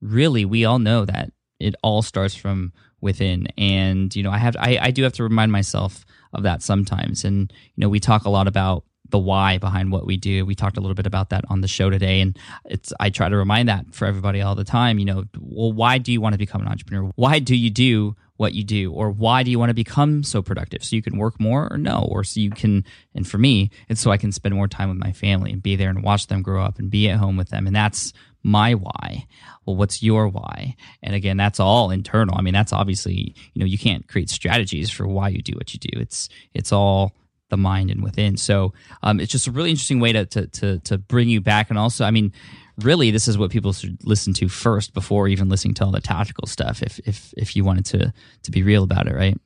[0.00, 3.46] really we all know that it all starts from within.
[3.58, 7.24] And, you know, I have, I, I do have to remind myself of that sometimes.
[7.24, 10.44] And, you know, we talk a lot about the why behind what we do.
[10.44, 13.28] We talked a little bit about that on the show today, and it's I try
[13.28, 14.98] to remind that for everybody all the time.
[14.98, 17.10] You know, well, why do you want to become an entrepreneur?
[17.16, 20.42] Why do you do what you do, or why do you want to become so
[20.42, 20.84] productive?
[20.84, 22.84] So you can work more, or no, or so you can.
[23.14, 25.76] And for me, it's so I can spend more time with my family and be
[25.76, 28.74] there and watch them grow up and be at home with them, and that's my
[28.74, 29.26] why.
[29.64, 30.76] Well, what's your why?
[31.02, 32.36] And again, that's all internal.
[32.38, 35.72] I mean, that's obviously you know you can't create strategies for why you do what
[35.72, 35.98] you do.
[35.98, 37.12] It's it's all
[37.48, 38.36] the mind and within.
[38.36, 38.72] So
[39.02, 41.70] um, it's just a really interesting way to, to to to bring you back.
[41.70, 42.32] And also, I mean,
[42.78, 46.00] really, this is what people should listen to first before even listening to all the
[46.00, 46.82] tactical stuff.
[46.82, 49.38] If if if you wanted to to be real about it, right?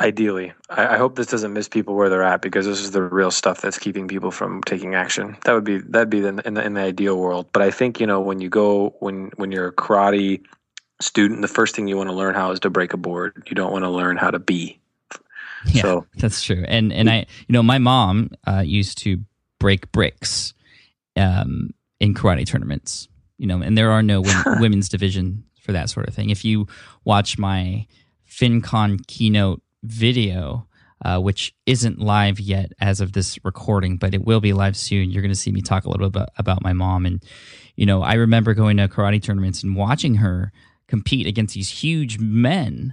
[0.00, 3.02] Ideally, I, I hope this doesn't miss people where they're at because this is the
[3.02, 5.36] real stuff that's keeping people from taking action.
[5.44, 7.48] That would be that'd be the, in the, in the ideal world.
[7.52, 10.42] But I think you know when you go when when you're a karate
[11.00, 13.42] student, the first thing you want to learn how is to break a board.
[13.48, 14.80] You don't want to learn how to be
[15.66, 16.64] Yeah, so that's true.
[16.66, 19.18] And and I, you know, my mom uh, used to
[19.58, 20.54] break bricks
[21.16, 23.08] um, in karate tournaments.
[23.38, 24.22] You know, and there are no
[24.58, 26.30] women's division for that sort of thing.
[26.30, 26.66] If you
[27.04, 27.86] watch my
[28.28, 30.66] FinCon keynote video,
[31.04, 35.10] uh, which isn't live yet as of this recording, but it will be live soon.
[35.10, 37.06] You're going to see me talk a little bit about, about my mom.
[37.06, 37.24] And,
[37.76, 40.52] you know, I remember going to karate tournaments and watching her
[40.90, 42.92] compete against these huge men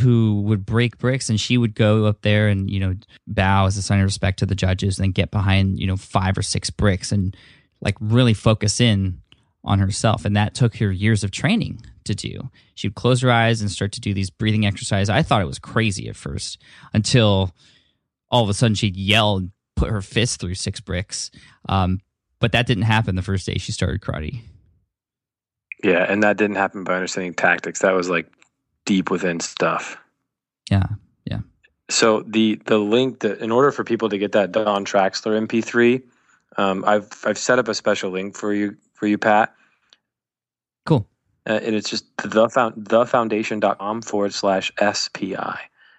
[0.00, 2.94] who would break bricks and she would go up there and you know
[3.28, 5.96] bow as a sign of respect to the judges and then get behind you know
[5.96, 7.36] five or six bricks and
[7.80, 9.22] like really focus in
[9.64, 10.24] on herself.
[10.24, 12.50] And that took her years of training to do.
[12.74, 15.58] She'd close her eyes and start to do these breathing exercises i thought it was
[15.58, 16.60] crazy at first
[16.92, 17.54] until
[18.28, 21.30] all of a sudden she'd yell and put her fist through six bricks.
[21.68, 22.00] Um,
[22.40, 24.42] but that didn't happen the first day she started karate
[25.86, 27.78] yeah, and that didn't happen by understanding tactics.
[27.78, 28.26] That was like
[28.86, 29.96] deep within stuff.
[30.68, 30.88] Yeah,
[31.24, 31.40] yeah.
[31.88, 36.02] So the the link that in order for people to get that Don Traxler MP3,
[36.56, 39.54] um, I've I've set up a special link for you for you, Pat.
[40.86, 41.06] Cool.
[41.48, 45.36] Uh, and it's just the found thefoundation.com forward slash SPI.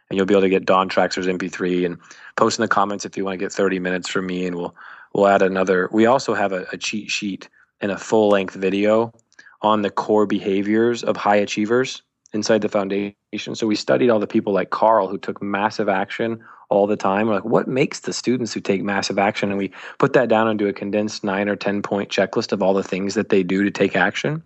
[0.10, 1.98] And you'll be able to get Don Traxler's MP3 and
[2.36, 4.76] post in the comments if you want to get 30 minutes from me and we'll
[5.14, 5.88] we'll add another.
[5.94, 7.48] We also have a, a cheat sheet
[7.80, 9.14] and a full length video
[9.62, 12.04] on the core behaviors of high achievers
[12.34, 13.56] inside the foundation.
[13.56, 17.28] So we studied all the people like Carl who took massive action all the time.
[17.28, 19.50] We're like, what makes the students who take massive action?
[19.50, 22.74] And we put that down into a condensed nine or 10 point checklist of all
[22.74, 24.44] the things that they do to take action.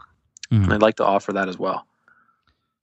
[0.51, 0.64] Mm-hmm.
[0.64, 1.86] And I'd like to offer that as well.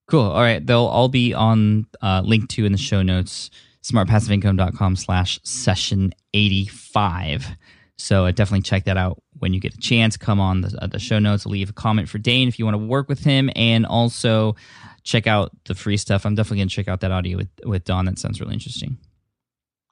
[0.07, 0.23] Cool.
[0.23, 0.65] All right.
[0.65, 3.51] They'll all be on uh, link to in the show notes,
[3.83, 7.51] smartpassiveincome.com slash session 85.
[7.97, 10.17] So uh, definitely check that out when you get a chance.
[10.17, 12.75] Come on the, uh, the show notes, leave a comment for Dane if you want
[12.75, 14.57] to work with him, and also
[15.03, 16.27] check out the free stuff.
[16.27, 18.05] I'm definitely going to check out that audio with with Don.
[18.05, 18.99] That sounds really interesting.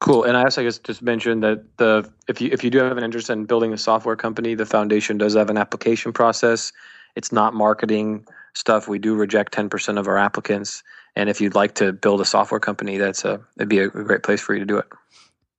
[0.00, 0.24] Cool.
[0.24, 3.04] And I also guess just mentioned that the if you if you do have an
[3.04, 6.72] interest in building a software company, the foundation does have an application process.
[7.14, 8.88] It's not marketing stuff.
[8.88, 10.82] We do reject 10% of our applicants.
[11.14, 14.22] And if you'd like to build a software company, that's a it'd be a great
[14.22, 14.86] place for you to do it.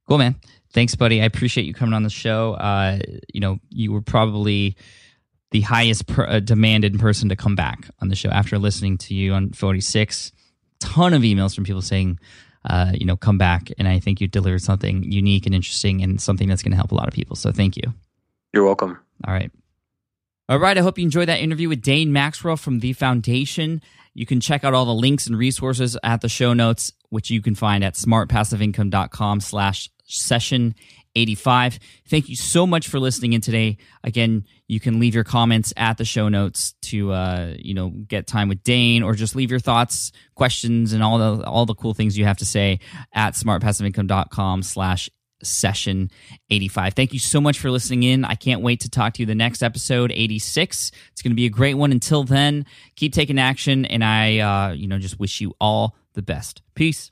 [0.08, 0.36] Cool, man.
[0.74, 1.22] Thanks, buddy.
[1.22, 2.54] I appreciate you coming on the show.
[2.54, 3.00] Uh,
[3.34, 4.76] you know, you were probably
[5.52, 9.14] the highest per, uh, demanded person to come back on the show after listening to
[9.14, 10.32] you on 46.
[10.80, 12.20] Ton of emails from people saying,
[12.70, 13.72] uh, you know, come back.
[13.78, 16.92] And I think you delivered something unique and interesting and something that's going to help
[16.92, 17.36] a lot of people.
[17.36, 17.94] So thank you.
[18.54, 19.00] You're welcome.
[19.26, 19.52] All right.
[20.50, 20.78] All right.
[20.78, 23.82] I hope you enjoyed that interview with Dane Maxwell from the Foundation.
[24.14, 27.42] You can check out all the links and resources at the show notes, which you
[27.42, 30.76] can find at smartpassiveincome.com slash session
[31.18, 31.80] 85.
[32.08, 33.78] Thank you so much for listening in today.
[34.04, 38.28] Again, you can leave your comments at the show notes to uh, you know get
[38.28, 41.94] time with Dane, or just leave your thoughts, questions, and all the all the cool
[41.94, 42.80] things you have to say
[43.14, 45.10] at smartpassiveincome.com slash
[45.44, 46.10] session
[46.50, 46.94] 85.
[46.94, 48.26] Thank you so much for listening in.
[48.26, 50.92] I can't wait to talk to you the next episode 86.
[51.12, 51.92] It's going to be a great one.
[51.92, 56.22] Until then, keep taking action and I uh, you know just wish you all the
[56.22, 56.62] best.
[56.76, 57.12] Peace.